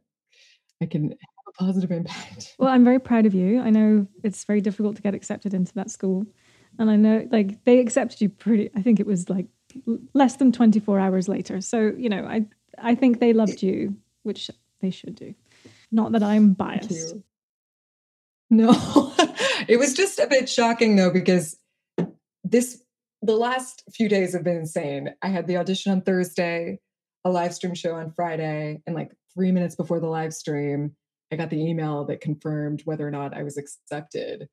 i 0.81 0.87
can 0.87 1.13
a 1.49 1.63
positive 1.63 1.91
impact. 1.91 2.55
Well, 2.59 2.69
I'm 2.69 2.83
very 2.83 2.99
proud 2.99 3.25
of 3.25 3.33
you. 3.33 3.59
I 3.59 3.69
know 3.69 4.07
it's 4.23 4.43
very 4.43 4.61
difficult 4.61 4.95
to 4.97 5.01
get 5.01 5.13
accepted 5.13 5.53
into 5.53 5.73
that 5.75 5.89
school. 5.89 6.25
And 6.77 6.89
I 6.89 6.95
know 6.95 7.27
like 7.31 7.63
they 7.65 7.79
accepted 7.79 8.21
you 8.21 8.29
pretty 8.29 8.69
I 8.75 8.81
think 8.81 8.99
it 8.99 9.05
was 9.05 9.29
like 9.29 9.47
less 10.13 10.35
than 10.37 10.51
24 10.51 10.99
hours 10.99 11.27
later. 11.27 11.61
So, 11.61 11.93
you 11.97 12.09
know, 12.09 12.25
I 12.25 12.45
I 12.77 12.95
think 12.95 13.19
they 13.19 13.33
loved 13.33 13.61
you, 13.61 13.95
which 14.23 14.49
they 14.81 14.89
should 14.89 15.15
do. 15.15 15.33
Not 15.91 16.11
that 16.13 16.23
I'm 16.23 16.53
biased. 16.53 17.15
No. 18.49 18.71
it 19.67 19.77
was 19.77 19.93
just 19.93 20.19
a 20.19 20.27
bit 20.27 20.49
shocking 20.49 20.95
though 20.95 21.11
because 21.11 21.57
this 22.43 22.81
the 23.21 23.35
last 23.35 23.83
few 23.93 24.07
days 24.07 24.33
have 24.33 24.43
been 24.43 24.57
insane. 24.57 25.13
I 25.21 25.27
had 25.27 25.47
the 25.47 25.57
audition 25.57 25.91
on 25.91 26.01
Thursday, 26.01 26.79
a 27.25 27.29
live 27.29 27.53
stream 27.53 27.75
show 27.75 27.95
on 27.95 28.11
Friday, 28.11 28.81
and 28.87 28.95
like 28.95 29.11
3 29.33 29.51
minutes 29.51 29.75
before 29.75 29.99
the 29.99 30.07
live 30.07 30.33
stream, 30.33 30.95
I 31.31 31.35
got 31.35 31.49
the 31.49 31.61
email 31.61 32.05
that 32.05 32.21
confirmed 32.21 32.81
whether 32.85 33.07
or 33.07 33.11
not 33.11 33.35
I 33.35 33.43
was 33.43 33.57
accepted. 33.57 34.47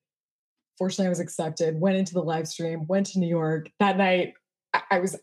Fortunately, 0.78 1.06
I 1.06 1.10
was 1.10 1.20
accepted, 1.20 1.80
went 1.80 1.96
into 1.96 2.12
the 2.12 2.22
live 2.22 2.46
stream, 2.48 2.86
went 2.86 3.06
to 3.08 3.18
New 3.18 3.28
York. 3.28 3.70
That 3.80 3.96
night, 3.96 4.34
I 4.90 4.98
was 4.98 5.16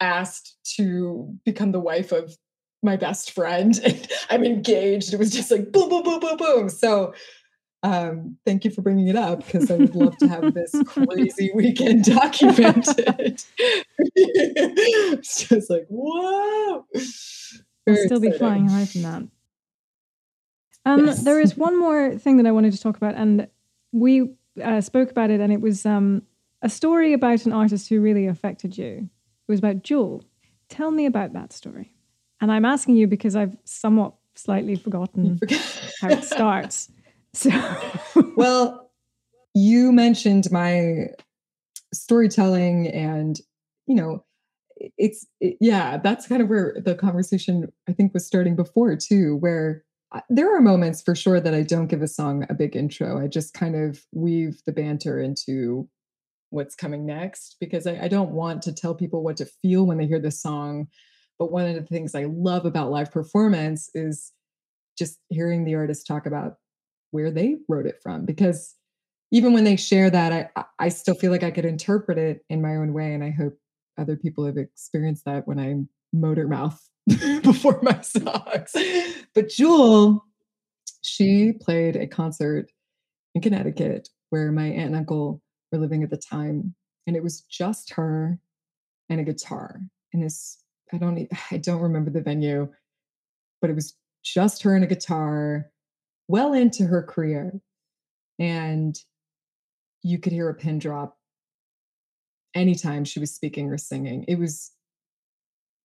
asked 0.00 0.56
to 0.76 1.32
become 1.44 1.72
the 1.72 1.80
wife 1.80 2.12
of 2.12 2.36
my 2.82 2.96
best 2.96 3.32
friend. 3.32 3.78
I'm 4.30 4.44
engaged. 4.44 5.14
It 5.14 5.18
was 5.18 5.30
just 5.30 5.50
like 5.50 5.70
boom, 5.72 5.88
boom, 5.88 6.02
boom, 6.02 6.20
boom, 6.20 6.36
boom. 6.36 6.68
So 6.68 7.14
um, 7.82 8.36
thank 8.44 8.64
you 8.64 8.70
for 8.70 8.82
bringing 8.82 9.06
it 9.08 9.16
up 9.16 9.44
because 9.44 9.70
I 9.70 9.76
would 9.76 9.94
love 9.94 10.16
to 10.18 10.28
have 10.28 10.54
this 10.54 10.74
crazy 10.86 11.52
weekend 11.54 12.04
documented. 12.16 13.44
it's 14.16 15.48
just 15.48 15.70
like, 15.70 15.86
whoa. 15.88 16.84
I'll 17.88 17.96
still 17.96 18.20
be 18.20 18.32
flying 18.32 18.68
high 18.68 18.86
from 18.86 19.02
that. 19.02 19.22
Um, 20.86 21.06
yes. 21.06 21.24
There 21.24 21.40
is 21.40 21.56
one 21.56 21.78
more 21.78 22.16
thing 22.16 22.38
that 22.38 22.46
I 22.46 22.52
wanted 22.52 22.72
to 22.72 22.80
talk 22.80 22.96
about, 22.96 23.16
and 23.16 23.48
we 23.92 24.30
uh, 24.62 24.80
spoke 24.80 25.10
about 25.10 25.30
it, 25.30 25.40
and 25.40 25.52
it 25.52 25.60
was 25.60 25.84
um, 25.84 26.22
a 26.62 26.68
story 26.70 27.12
about 27.12 27.44
an 27.44 27.52
artist 27.52 27.88
who 27.88 28.00
really 28.00 28.26
affected 28.26 28.78
you. 28.78 29.10
It 29.48 29.52
was 29.52 29.58
about 29.58 29.82
Jewel. 29.82 30.24
Tell 30.68 30.90
me 30.90 31.04
about 31.04 31.32
that 31.34 31.52
story. 31.52 31.92
And 32.40 32.50
I'm 32.52 32.64
asking 32.64 32.96
you 32.96 33.06
because 33.06 33.36
I've 33.36 33.56
somewhat 33.64 34.14
slightly 34.34 34.76
forgotten 34.76 35.40
how 36.00 36.08
it 36.08 36.24
starts. 36.24 36.90
So, 37.34 37.50
well, 38.34 38.90
you 39.52 39.92
mentioned 39.92 40.50
my 40.50 41.08
storytelling 41.92 42.88
and 42.88 43.40
you 43.86 43.94
know 43.94 44.24
it's 44.98 45.26
it, 45.40 45.56
yeah 45.60 45.96
that's 45.96 46.26
kind 46.26 46.42
of 46.42 46.48
where 46.48 46.76
the 46.84 46.94
conversation 46.94 47.72
i 47.88 47.92
think 47.92 48.12
was 48.12 48.26
starting 48.26 48.54
before 48.54 48.96
too 48.96 49.36
where 49.36 49.84
there 50.28 50.56
are 50.56 50.60
moments 50.60 51.02
for 51.02 51.14
sure 51.14 51.40
that 51.40 51.54
i 51.54 51.62
don't 51.62 51.88
give 51.88 52.02
a 52.02 52.08
song 52.08 52.46
a 52.48 52.54
big 52.54 52.76
intro. 52.76 53.22
I 53.22 53.26
just 53.26 53.54
kind 53.54 53.76
of 53.76 54.02
weave 54.12 54.60
the 54.66 54.72
banter 54.72 55.20
into 55.20 55.88
what's 56.50 56.76
coming 56.76 57.04
next 57.04 57.56
because 57.60 57.86
I, 57.86 57.98
I 58.02 58.08
don't 58.08 58.30
want 58.30 58.62
to 58.62 58.72
tell 58.72 58.94
people 58.94 59.22
what 59.22 59.36
to 59.38 59.46
feel 59.62 59.84
when 59.84 59.98
they 59.98 60.06
hear 60.06 60.20
the 60.20 60.30
song. 60.30 60.86
But 61.38 61.52
one 61.52 61.66
of 61.66 61.74
the 61.74 61.82
things 61.82 62.14
i 62.14 62.24
love 62.24 62.64
about 62.64 62.90
live 62.90 63.12
performance 63.12 63.90
is 63.94 64.32
just 64.96 65.18
hearing 65.28 65.64
the 65.64 65.74
artist 65.74 66.06
talk 66.06 66.26
about 66.26 66.54
where 67.10 67.30
they 67.30 67.56
wrote 67.68 67.86
it 67.86 68.00
from 68.02 68.24
because 68.24 68.74
even 69.30 69.52
when 69.52 69.64
they 69.64 69.76
share 69.76 70.10
that 70.10 70.50
i 70.56 70.64
i 70.78 70.88
still 70.88 71.14
feel 71.14 71.30
like 71.30 71.42
i 71.42 71.50
could 71.50 71.64
interpret 71.64 72.18
it 72.18 72.44
in 72.48 72.62
my 72.62 72.76
own 72.76 72.92
way 72.92 73.12
and 73.12 73.22
i 73.22 73.30
hope 73.30 73.54
other 73.98 74.16
people 74.16 74.44
have 74.44 74.56
experienced 74.56 75.24
that 75.24 75.46
when 75.46 75.58
i 75.58 75.74
motor 76.12 76.48
mouth 76.48 76.80
before 77.42 77.78
my 77.82 78.00
socks. 78.00 78.74
but 79.34 79.48
jewel 79.48 80.24
she 81.02 81.52
played 81.60 81.96
a 81.96 82.06
concert 82.06 82.70
in 83.34 83.40
connecticut 83.40 84.08
where 84.30 84.50
my 84.50 84.66
aunt 84.66 84.88
and 84.88 84.96
uncle 84.96 85.40
were 85.70 85.78
living 85.78 86.02
at 86.02 86.10
the 86.10 86.16
time 86.16 86.74
and 87.06 87.16
it 87.16 87.22
was 87.22 87.42
just 87.42 87.92
her 87.92 88.38
and 89.08 89.20
a 89.20 89.24
guitar 89.24 89.80
and 90.12 90.22
this 90.22 90.62
i 90.92 90.98
don't 90.98 91.28
i 91.50 91.56
don't 91.56 91.82
remember 91.82 92.10
the 92.10 92.20
venue 92.20 92.68
but 93.60 93.70
it 93.70 93.74
was 93.74 93.94
just 94.24 94.62
her 94.62 94.74
and 94.74 94.84
a 94.84 94.88
guitar 94.88 95.70
well 96.28 96.52
into 96.52 96.84
her 96.84 97.02
career 97.02 97.60
and 98.38 98.98
you 100.02 100.18
could 100.18 100.32
hear 100.32 100.48
a 100.48 100.54
pin 100.54 100.78
drop 100.78 101.16
anytime 102.54 103.04
she 103.04 103.20
was 103.20 103.34
speaking 103.34 103.70
or 103.70 103.78
singing. 103.78 104.24
It 104.28 104.38
was 104.38 104.72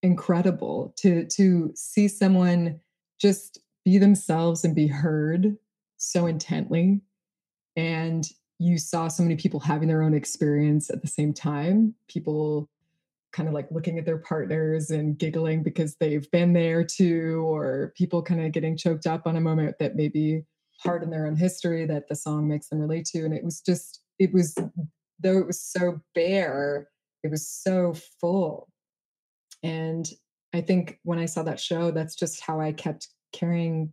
incredible 0.02 0.92
to 0.96 1.26
to 1.26 1.72
see 1.74 2.08
someone 2.08 2.80
just 3.20 3.60
be 3.84 3.98
themselves 3.98 4.64
and 4.64 4.74
be 4.74 4.86
heard 4.86 5.56
so 5.96 6.26
intently 6.26 7.00
and 7.76 8.28
you 8.58 8.78
saw 8.78 9.08
so 9.08 9.22
many 9.22 9.36
people 9.36 9.60
having 9.60 9.88
their 9.88 10.02
own 10.02 10.14
experience 10.14 10.90
at 10.90 11.02
the 11.02 11.08
same 11.08 11.32
time 11.32 11.94
people 12.08 12.68
kind 13.32 13.48
of 13.48 13.54
like 13.54 13.68
looking 13.70 13.98
at 13.98 14.04
their 14.04 14.18
partners 14.18 14.90
and 14.90 15.18
giggling 15.18 15.62
because 15.62 15.96
they've 15.96 16.30
been 16.30 16.52
there 16.52 16.84
too 16.84 17.42
or 17.46 17.92
people 17.96 18.22
kind 18.22 18.44
of 18.44 18.52
getting 18.52 18.76
choked 18.76 19.06
up 19.06 19.26
on 19.26 19.36
a 19.36 19.40
moment 19.40 19.76
that 19.78 19.96
maybe 19.96 20.44
hard 20.78 21.02
in 21.02 21.10
their 21.10 21.26
own 21.26 21.36
history 21.36 21.86
that 21.86 22.08
the 22.08 22.16
song 22.16 22.48
makes 22.48 22.68
them 22.68 22.80
relate 22.80 23.06
to 23.06 23.24
and 23.24 23.32
it 23.32 23.44
was 23.44 23.60
just 23.60 24.00
it 24.18 24.32
was 24.32 24.54
though 25.20 25.38
it 25.38 25.46
was 25.46 25.60
so 25.60 26.00
bare 26.14 26.88
it 27.22 27.30
was 27.30 27.48
so 27.48 27.94
full 28.20 28.68
and 29.62 30.10
i 30.52 30.60
think 30.60 30.98
when 31.02 31.18
i 31.18 31.26
saw 31.26 31.42
that 31.42 31.60
show 31.60 31.90
that's 31.90 32.14
just 32.14 32.40
how 32.40 32.60
i 32.60 32.72
kept 32.72 33.08
carrying 33.32 33.92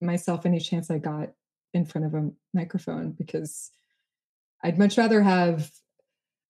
myself 0.00 0.44
any 0.44 0.60
chance 0.60 0.90
i 0.90 0.98
got 0.98 1.30
in 1.72 1.84
front 1.84 2.06
of 2.06 2.14
a 2.14 2.30
microphone 2.52 3.12
because 3.12 3.70
i'd 4.62 4.78
much 4.78 4.98
rather 4.98 5.22
have 5.22 5.70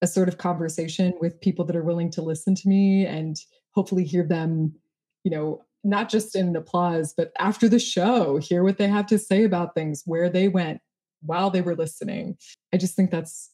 a 0.02 0.06
sort 0.06 0.28
of 0.28 0.38
conversation 0.38 1.14
with 1.20 1.40
people 1.40 1.64
that 1.64 1.76
are 1.76 1.84
willing 1.84 2.10
to 2.10 2.22
listen 2.22 2.54
to 2.54 2.68
me 2.68 3.06
and 3.06 3.36
hopefully 3.72 4.04
hear 4.04 4.24
them 4.24 4.74
you 5.22 5.30
know 5.30 5.64
not 5.84 6.08
just 6.08 6.34
in 6.34 6.56
applause, 6.56 7.12
but 7.14 7.30
after 7.38 7.68
the 7.68 7.78
show, 7.78 8.38
hear 8.38 8.64
what 8.64 8.78
they 8.78 8.88
have 8.88 9.06
to 9.06 9.18
say 9.18 9.44
about 9.44 9.74
things, 9.74 10.02
where 10.06 10.30
they 10.30 10.48
went 10.48 10.80
while 11.20 11.50
they 11.50 11.60
were 11.60 11.76
listening. 11.76 12.38
I 12.72 12.78
just 12.78 12.96
think 12.96 13.10
that's, 13.10 13.50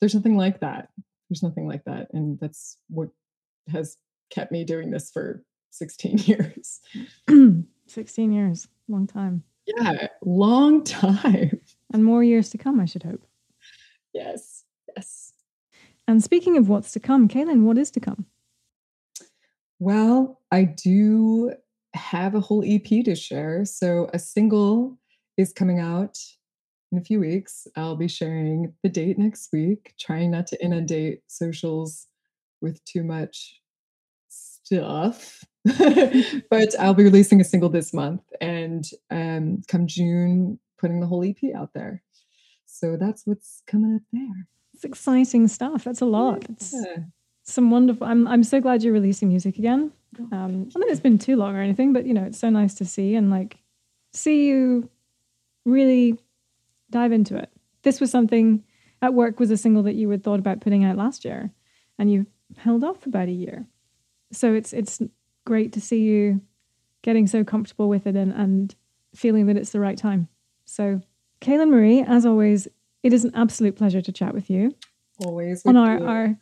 there's 0.00 0.14
nothing 0.14 0.36
like 0.36 0.60
that. 0.60 0.88
There's 1.30 1.42
nothing 1.42 1.68
like 1.68 1.84
that. 1.84 2.08
And 2.12 2.38
that's 2.40 2.76
what 2.88 3.10
has 3.68 3.96
kept 4.30 4.52
me 4.52 4.64
doing 4.64 4.90
this 4.90 5.10
for 5.10 5.42
16 5.70 6.18
years. 6.24 6.80
16 7.86 8.32
years, 8.32 8.68
long 8.88 9.06
time. 9.06 9.42
Yeah, 9.66 10.08
long 10.24 10.84
time. 10.84 11.60
And 11.92 12.04
more 12.04 12.22
years 12.22 12.50
to 12.50 12.58
come, 12.58 12.80
I 12.80 12.86
should 12.86 13.02
hope. 13.02 13.24
Yes, 14.12 14.64
yes. 14.96 15.32
And 16.06 16.22
speaking 16.22 16.56
of 16.56 16.68
what's 16.68 16.92
to 16.92 17.00
come, 17.00 17.28
Kaylyn, 17.28 17.62
what 17.62 17.78
is 17.78 17.90
to 17.92 18.00
come? 18.00 18.26
Well, 19.78 20.40
I 20.50 20.64
do 20.64 21.52
have 21.94 22.34
a 22.34 22.40
whole 22.40 22.64
EP 22.66 23.04
to 23.04 23.14
share. 23.14 23.64
So 23.64 24.08
a 24.12 24.18
single 24.18 24.98
is 25.36 25.52
coming 25.52 25.78
out 25.78 26.18
in 26.90 26.98
a 26.98 27.04
few 27.04 27.20
weeks. 27.20 27.66
I'll 27.76 27.96
be 27.96 28.08
sharing 28.08 28.72
the 28.82 28.88
date 28.88 29.18
next 29.18 29.50
week, 29.52 29.94
trying 30.00 30.30
not 30.30 30.46
to 30.48 30.64
inundate 30.64 31.20
socials 31.28 32.06
with 32.60 32.82
too 32.84 33.04
much 33.04 33.57
stuff. 34.68 35.44
but 36.50 36.78
I'll 36.78 36.94
be 36.94 37.04
releasing 37.04 37.40
a 37.40 37.44
single 37.44 37.68
this 37.68 37.92
month 37.92 38.22
and 38.40 38.84
um, 39.10 39.62
come 39.68 39.86
June, 39.86 40.58
putting 40.78 41.00
the 41.00 41.06
whole 41.06 41.24
EP 41.24 41.54
out 41.54 41.70
there. 41.74 42.02
So 42.66 42.96
that's 42.96 43.26
what's 43.26 43.62
coming 43.66 43.96
up 43.96 44.02
there. 44.12 44.46
It's 44.74 44.84
exciting 44.84 45.48
stuff. 45.48 45.84
That's 45.84 46.00
a 46.00 46.06
lot. 46.06 46.44
Yeah. 46.48 46.52
It's 46.52 46.74
some 47.42 47.70
wonderful. 47.70 48.06
I'm 48.06 48.28
I'm 48.28 48.44
so 48.44 48.60
glad 48.60 48.82
you're 48.82 48.92
releasing 48.92 49.28
music 49.28 49.58
again. 49.58 49.90
Um, 50.32 50.68
I 50.74 50.78
mean, 50.78 50.90
it's 50.90 51.00
been 51.00 51.18
too 51.18 51.36
long 51.36 51.56
or 51.56 51.60
anything, 51.60 51.92
but 51.92 52.06
you 52.06 52.14
know, 52.14 52.24
it's 52.24 52.38
so 52.38 52.50
nice 52.50 52.74
to 52.74 52.84
see 52.84 53.14
and 53.14 53.30
like 53.30 53.58
see 54.12 54.46
you 54.46 54.88
really 55.64 56.18
dive 56.90 57.12
into 57.12 57.36
it. 57.36 57.50
This 57.82 58.00
was 58.00 58.10
something 58.10 58.62
at 59.02 59.14
work 59.14 59.40
was 59.40 59.50
a 59.50 59.56
single 59.56 59.82
that 59.84 59.94
you 59.94 60.08
had 60.10 60.22
thought 60.22 60.38
about 60.38 60.60
putting 60.60 60.84
out 60.84 60.96
last 60.96 61.24
year, 61.24 61.50
and 61.98 62.12
you 62.12 62.26
held 62.56 62.84
off 62.84 63.06
about 63.06 63.28
a 63.28 63.32
year. 63.32 63.66
So 64.32 64.54
it's 64.54 64.72
it's 64.72 65.00
great 65.44 65.72
to 65.72 65.80
see 65.80 66.00
you 66.00 66.40
getting 67.02 67.26
so 67.26 67.44
comfortable 67.44 67.88
with 67.88 68.06
it 68.06 68.16
and 68.16 68.32
and 68.32 68.74
feeling 69.14 69.46
that 69.46 69.56
it's 69.56 69.70
the 69.70 69.80
right 69.80 69.96
time. 69.96 70.28
So, 70.64 71.00
Kaylyn 71.40 71.70
Marie, 71.70 72.02
as 72.02 72.26
always, 72.26 72.68
it 73.02 73.12
is 73.12 73.24
an 73.24 73.32
absolute 73.34 73.76
pleasure 73.76 74.02
to 74.02 74.12
chat 74.12 74.34
with 74.34 74.50
you. 74.50 74.74
Always 75.24 75.64
on 75.64 75.76
our, 75.76 76.04
our 76.04 76.38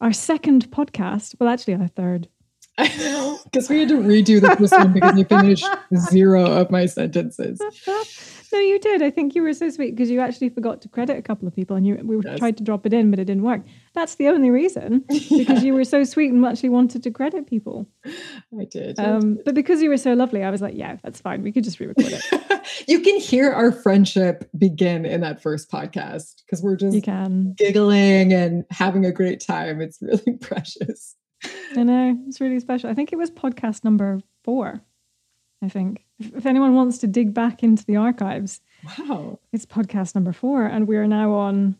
our 0.00 0.12
second 0.12 0.70
podcast. 0.70 1.34
Well, 1.38 1.48
actually, 1.48 1.74
our 1.74 1.88
third. 1.88 2.28
I 2.76 2.88
know 2.98 3.40
because 3.44 3.68
we 3.68 3.80
had 3.80 3.88
to 3.88 3.96
redo 3.96 4.40
the 4.40 4.54
first 4.56 4.72
one 4.72 4.92
because 4.92 5.18
you 5.18 5.24
finished 5.24 5.66
zero 6.10 6.44
of 6.44 6.70
my 6.70 6.86
sentences. 6.86 7.60
no, 8.52 8.58
you 8.58 8.78
did. 8.78 9.02
I 9.02 9.10
think 9.10 9.34
you 9.34 9.42
were 9.42 9.52
so 9.52 9.68
sweet 9.70 9.96
because 9.96 10.10
you 10.10 10.20
actually 10.20 10.50
forgot 10.50 10.80
to 10.82 10.88
credit 10.88 11.18
a 11.18 11.22
couple 11.22 11.48
of 11.48 11.54
people, 11.54 11.76
and 11.76 11.86
you 11.86 12.00
we 12.04 12.20
yes. 12.24 12.38
tried 12.38 12.56
to 12.58 12.62
drop 12.62 12.86
it 12.86 12.92
in, 12.92 13.10
but 13.10 13.18
it 13.18 13.24
didn't 13.24 13.42
work. 13.42 13.62
That's 13.98 14.14
the 14.14 14.28
only 14.28 14.52
reason 14.52 15.04
yeah. 15.10 15.38
because 15.38 15.64
you 15.64 15.74
were 15.74 15.82
so 15.82 16.04
sweet 16.04 16.30
and 16.30 16.46
actually 16.46 16.68
wanted 16.68 17.02
to 17.02 17.10
credit 17.10 17.48
people. 17.48 17.84
I 18.06 18.64
did, 18.70 18.96
um. 19.00 19.40
But 19.44 19.56
because 19.56 19.82
you 19.82 19.88
were 19.88 19.96
so 19.96 20.14
lovely, 20.14 20.44
I 20.44 20.50
was 20.50 20.62
like, 20.62 20.76
yeah, 20.76 20.98
that's 21.02 21.20
fine. 21.20 21.42
We 21.42 21.50
could 21.50 21.64
just 21.64 21.80
re-record 21.80 22.06
it. 22.12 22.70
you 22.86 23.00
can 23.00 23.18
hear 23.18 23.50
our 23.50 23.72
friendship 23.72 24.48
begin 24.56 25.04
in 25.04 25.20
that 25.22 25.42
first 25.42 25.68
podcast 25.68 26.44
because 26.44 26.62
we're 26.62 26.76
just 26.76 26.94
you 26.94 27.02
can. 27.02 27.54
giggling 27.54 28.32
and 28.32 28.64
having 28.70 29.04
a 29.04 29.10
great 29.10 29.40
time. 29.40 29.80
It's 29.80 30.00
really 30.00 30.36
precious. 30.40 31.16
I 31.74 31.82
know 31.82 32.16
it's 32.28 32.40
really 32.40 32.60
special. 32.60 32.90
I 32.90 32.94
think 32.94 33.12
it 33.12 33.16
was 33.16 33.32
podcast 33.32 33.82
number 33.82 34.20
four. 34.44 34.80
I 35.60 35.68
think 35.68 36.04
if, 36.20 36.36
if 36.36 36.46
anyone 36.46 36.76
wants 36.76 36.98
to 36.98 37.08
dig 37.08 37.34
back 37.34 37.64
into 37.64 37.84
the 37.84 37.96
archives, 37.96 38.60
wow, 38.96 39.40
it's 39.52 39.66
podcast 39.66 40.14
number 40.14 40.32
four, 40.32 40.66
and 40.66 40.86
we 40.86 40.96
are 40.98 41.08
now 41.08 41.32
on. 41.32 41.76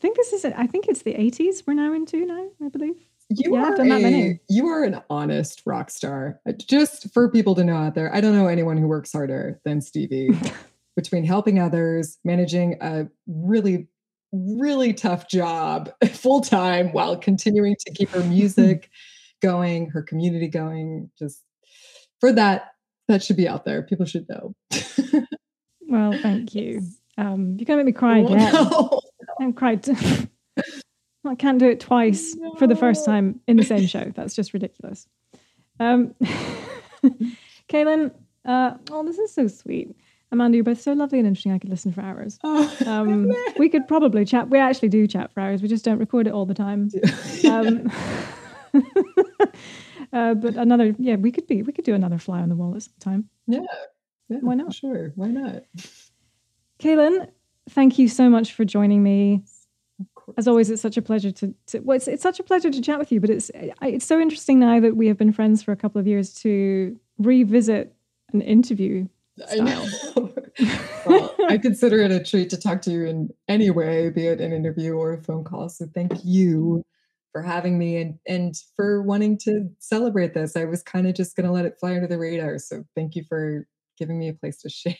I 0.00 0.02
think 0.02 0.16
this 0.16 0.32
is 0.32 0.46
it. 0.46 0.54
I 0.56 0.66
think 0.66 0.88
it's 0.88 1.02
the 1.02 1.12
80s 1.12 1.64
we're 1.66 1.74
now 1.74 1.92
into 1.92 2.24
now, 2.24 2.48
I 2.64 2.70
believe. 2.70 2.94
You 3.28 3.54
yeah, 3.54 3.64
are 3.64 3.74
a, 3.78 4.40
you 4.48 4.66
are 4.66 4.82
an 4.82 5.02
honest 5.10 5.60
rock 5.66 5.90
star. 5.90 6.40
Uh, 6.48 6.52
just 6.52 7.12
for 7.12 7.30
people 7.30 7.54
to 7.56 7.64
know 7.64 7.76
out 7.76 7.94
there, 7.94 8.12
I 8.14 8.22
don't 8.22 8.34
know 8.34 8.46
anyone 8.46 8.78
who 8.78 8.88
works 8.88 9.12
harder 9.12 9.60
than 9.66 9.82
Stevie 9.82 10.30
between 10.96 11.22
helping 11.24 11.58
others, 11.58 12.16
managing 12.24 12.78
a 12.80 13.08
really 13.26 13.88
really 14.32 14.94
tough 14.94 15.28
job 15.28 15.90
full 16.12 16.40
time 16.40 16.92
while 16.92 17.14
continuing 17.18 17.76
to 17.80 17.92
keep 17.92 18.08
her 18.08 18.20
music 18.24 18.88
going, 19.42 19.90
her 19.90 20.02
community 20.02 20.48
going. 20.48 21.10
Just 21.18 21.44
for 22.20 22.32
that, 22.32 22.72
that 23.06 23.22
should 23.22 23.36
be 23.36 23.46
out 23.46 23.66
there. 23.66 23.82
People 23.82 24.06
should 24.06 24.26
know. 24.30 24.54
well, 25.82 26.18
thank 26.22 26.54
you. 26.54 26.80
Um, 27.18 27.56
you're 27.58 27.66
gonna 27.66 27.84
make 27.84 27.86
me 27.86 27.92
cry 27.92 28.20
oh, 28.22 28.26
again. 28.26 28.52
No. 28.54 28.99
I'm 29.40 29.52
cried. 29.54 29.86
I 31.24 31.34
can't 31.34 31.58
do 31.58 31.68
it 31.68 31.80
twice 31.80 32.34
no. 32.36 32.54
for 32.54 32.66
the 32.66 32.76
first 32.76 33.04
time 33.04 33.40
in 33.46 33.56
the 33.56 33.62
same 33.62 33.86
show. 33.86 34.12
That's 34.14 34.34
just 34.34 34.52
ridiculous. 34.54 35.06
Um, 35.78 36.14
Kaylyn, 37.68 38.12
uh, 38.44 38.74
oh, 38.90 39.04
this 39.04 39.18
is 39.18 39.32
so 39.32 39.48
sweet. 39.48 39.96
Amanda, 40.32 40.56
you're 40.56 40.64
both 40.64 40.80
so 40.80 40.92
lovely 40.92 41.18
and 41.18 41.26
interesting. 41.26 41.52
I 41.52 41.58
could 41.58 41.70
listen 41.70 41.92
for 41.92 42.02
hours. 42.02 42.38
Oh, 42.44 42.76
um, 42.86 43.32
we 43.58 43.68
could 43.68 43.88
probably 43.88 44.24
chat. 44.24 44.48
We 44.48 44.58
actually 44.58 44.90
do 44.90 45.06
chat 45.06 45.32
for 45.32 45.40
hours. 45.40 45.62
We 45.62 45.68
just 45.68 45.84
don't 45.84 45.98
record 45.98 46.26
it 46.26 46.32
all 46.32 46.46
the 46.46 46.54
time. 46.54 46.90
Um, 47.48 47.90
uh, 50.12 50.34
but 50.34 50.54
another, 50.56 50.94
yeah, 50.98 51.16
we 51.16 51.32
could 51.32 51.46
be. 51.46 51.62
We 51.62 51.72
could 51.72 51.84
do 51.84 51.94
another 51.94 52.18
fly 52.18 52.40
on 52.40 52.48
the 52.48 52.54
wall 52.54 52.76
at 52.76 52.82
some 52.82 52.94
time. 53.00 53.28
Yeah, 53.46 53.60
yeah 54.28 54.38
why 54.40 54.54
not? 54.54 54.72
Sure, 54.72 55.12
why 55.16 55.28
not? 55.28 55.64
Kaylyn, 56.78 57.28
thank 57.70 57.98
you 57.98 58.08
so 58.08 58.28
much 58.28 58.52
for 58.52 58.64
joining 58.64 59.02
me. 59.02 59.42
As 60.36 60.46
always, 60.46 60.70
it's 60.70 60.82
such 60.82 60.96
a 60.96 61.02
pleasure 61.02 61.30
to, 61.32 61.54
to 61.66 61.80
well, 61.80 61.96
it's, 61.96 62.08
it's 62.08 62.22
such 62.22 62.38
a 62.38 62.42
pleasure 62.42 62.70
to 62.70 62.80
chat 62.80 62.98
with 62.98 63.10
you. 63.10 63.20
But 63.20 63.30
it's 63.30 63.50
it's 63.54 64.06
so 64.06 64.20
interesting 64.20 64.60
now 64.60 64.80
that 64.80 64.96
we 64.96 65.06
have 65.08 65.16
been 65.16 65.32
friends 65.32 65.62
for 65.62 65.72
a 65.72 65.76
couple 65.76 66.00
of 66.00 66.06
years 66.06 66.32
to 66.42 66.96
revisit 67.18 67.94
an 68.32 68.42
interview. 68.42 69.08
I 69.50 69.56
know. 69.56 69.86
well, 71.06 71.34
I 71.48 71.58
consider 71.58 71.98
it 72.00 72.10
a 72.10 72.22
treat 72.22 72.50
to 72.50 72.56
talk 72.56 72.82
to 72.82 72.90
you 72.90 73.06
in 73.06 73.30
any 73.48 73.70
way, 73.70 74.10
be 74.10 74.26
it 74.26 74.40
an 74.40 74.52
interview 74.52 74.92
or 74.92 75.12
a 75.12 75.22
phone 75.22 75.44
call. 75.44 75.68
So 75.68 75.86
thank 75.94 76.12
you 76.24 76.84
for 77.32 77.42
having 77.42 77.78
me 77.78 77.96
and 77.96 78.18
and 78.26 78.54
for 78.76 79.02
wanting 79.02 79.38
to 79.38 79.68
celebrate 79.78 80.34
this. 80.34 80.56
I 80.56 80.64
was 80.64 80.82
kind 80.82 81.06
of 81.06 81.14
just 81.14 81.36
going 81.36 81.46
to 81.46 81.52
let 81.52 81.64
it 81.64 81.78
fly 81.78 81.94
under 81.94 82.06
the 82.06 82.18
radar. 82.18 82.58
So 82.58 82.84
thank 82.94 83.16
you 83.16 83.24
for 83.28 83.66
giving 83.98 84.18
me 84.18 84.28
a 84.28 84.34
place 84.34 84.60
to 84.62 84.68
share. 84.70 84.94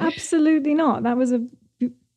Absolutely 0.00 0.74
not. 0.74 1.02
That 1.02 1.16
was 1.16 1.32
a 1.32 1.46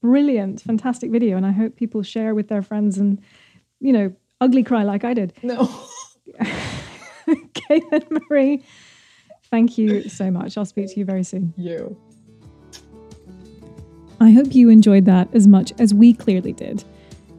brilliant, 0.01 0.61
fantastic 0.61 1.11
video, 1.11 1.37
and 1.37 1.45
I 1.45 1.51
hope 1.51 1.75
people 1.75 2.03
share 2.03 2.35
with 2.35 2.47
their 2.47 2.61
friends 2.61 2.97
and 2.97 3.21
you 3.79 3.93
know 3.93 4.13
ugly 4.41 4.63
cry 4.63 4.83
like 4.83 5.03
I 5.03 5.13
did. 5.13 5.33
No. 5.43 5.69
Kaylyn 7.27 8.21
Marie, 8.29 8.63
thank 9.49 9.77
you 9.77 10.07
so 10.09 10.31
much. 10.31 10.57
I'll 10.57 10.65
speak 10.65 10.87
to 10.93 10.99
you 10.99 11.05
very 11.05 11.23
soon. 11.23 11.53
You. 11.57 11.97
I 14.19 14.31
hope 14.31 14.55
you 14.55 14.69
enjoyed 14.69 15.05
that 15.05 15.27
as 15.33 15.47
much 15.47 15.73
as 15.79 15.93
we 15.93 16.13
clearly 16.13 16.53
did. 16.53 16.83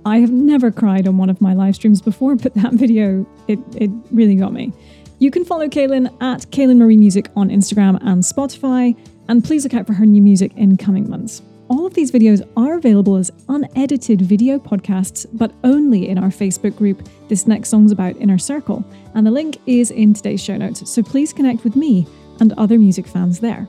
I 0.05 0.19
have 0.19 0.31
never 0.31 0.71
cried 0.71 1.09
on 1.09 1.19
one 1.19 1.29
of 1.29 1.41
my 1.41 1.55
live 1.55 1.75
streams 1.75 2.01
before, 2.01 2.37
but 2.37 2.55
that 2.55 2.73
video, 2.75 3.27
it, 3.49 3.59
it 3.77 3.91
really 4.11 4.37
got 4.37 4.53
me. 4.53 4.73
You 5.19 5.31
can 5.31 5.45
follow 5.45 5.67
Kaylyn 5.67 6.07
at 6.23 6.43
Kaylyn 6.51 6.77
Marie 6.77 6.97
Music 6.97 7.29
on 7.35 7.49
Instagram 7.51 7.99
and 8.03 8.23
Spotify, 8.23 8.97
and 9.29 9.45
please 9.45 9.65
look 9.65 9.75
out 9.75 9.87
for 9.87 9.93
her 9.93 10.07
new 10.07 10.23
music 10.23 10.53
in 10.57 10.77
coming 10.77 11.09
months. 11.09 11.43
All 11.69 11.87
of 11.87 11.93
these 11.93 12.11
videos 12.11 12.49
are 12.57 12.79
available 12.79 13.17
as 13.17 13.31
unedited 13.49 14.23
video 14.23 14.59
podcasts, 14.59 15.27
but 15.33 15.53
only 15.65 16.09
in 16.09 16.17
our 16.17 16.31
Facebook 16.31 16.77
group, 16.77 17.07
This 17.29 17.47
Next 17.47 17.69
Song's 17.69 17.93
About 17.93 18.17
Inner 18.17 18.39
Circle, 18.39 18.83
and 19.15 19.27
the 19.27 19.31
link 19.31 19.59
is 19.67 19.91
in 19.91 20.15
today's 20.15 20.43
show 20.43 20.57
notes, 20.57 20.91
so 20.91 21.03
please 21.03 21.33
connect 21.33 21.65
with 21.65 21.77
me 21.77 22.07
and 22.41 22.55
other 22.55 22.79
music 22.79 23.07
fans 23.07 23.39
there. 23.41 23.69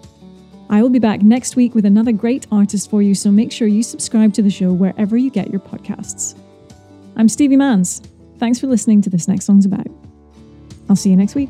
I 0.70 0.82
will 0.82 0.90
be 0.90 1.00
back 1.00 1.24
next 1.24 1.56
week 1.56 1.76
with 1.76 1.86
another 1.86 2.12
great 2.12 2.48
artist 2.52 2.90
for 2.90 3.02
you, 3.02 3.14
so 3.14 3.32
make 3.32 3.52
sure 3.52 3.68
you 3.68 3.84
subscribe 3.84 4.34
to 4.36 4.42
the 4.42 4.50
show 4.50 4.72
wherever 4.72 5.18
you 5.18 5.30
get 5.30 5.50
your 5.50 5.60
podcasts. 5.60 6.38
I'm 7.18 7.28
Stevie 7.28 7.58
Mans. 7.58 8.02
Thanks 8.38 8.60
for 8.60 8.68
listening 8.68 9.02
to 9.02 9.10
This 9.10 9.28
Next 9.28 9.46
Song's 9.46 9.66
About. 9.66 9.88
I'll 10.88 10.96
see 10.96 11.10
you 11.10 11.18
next 11.18 11.36
week. 11.36 11.50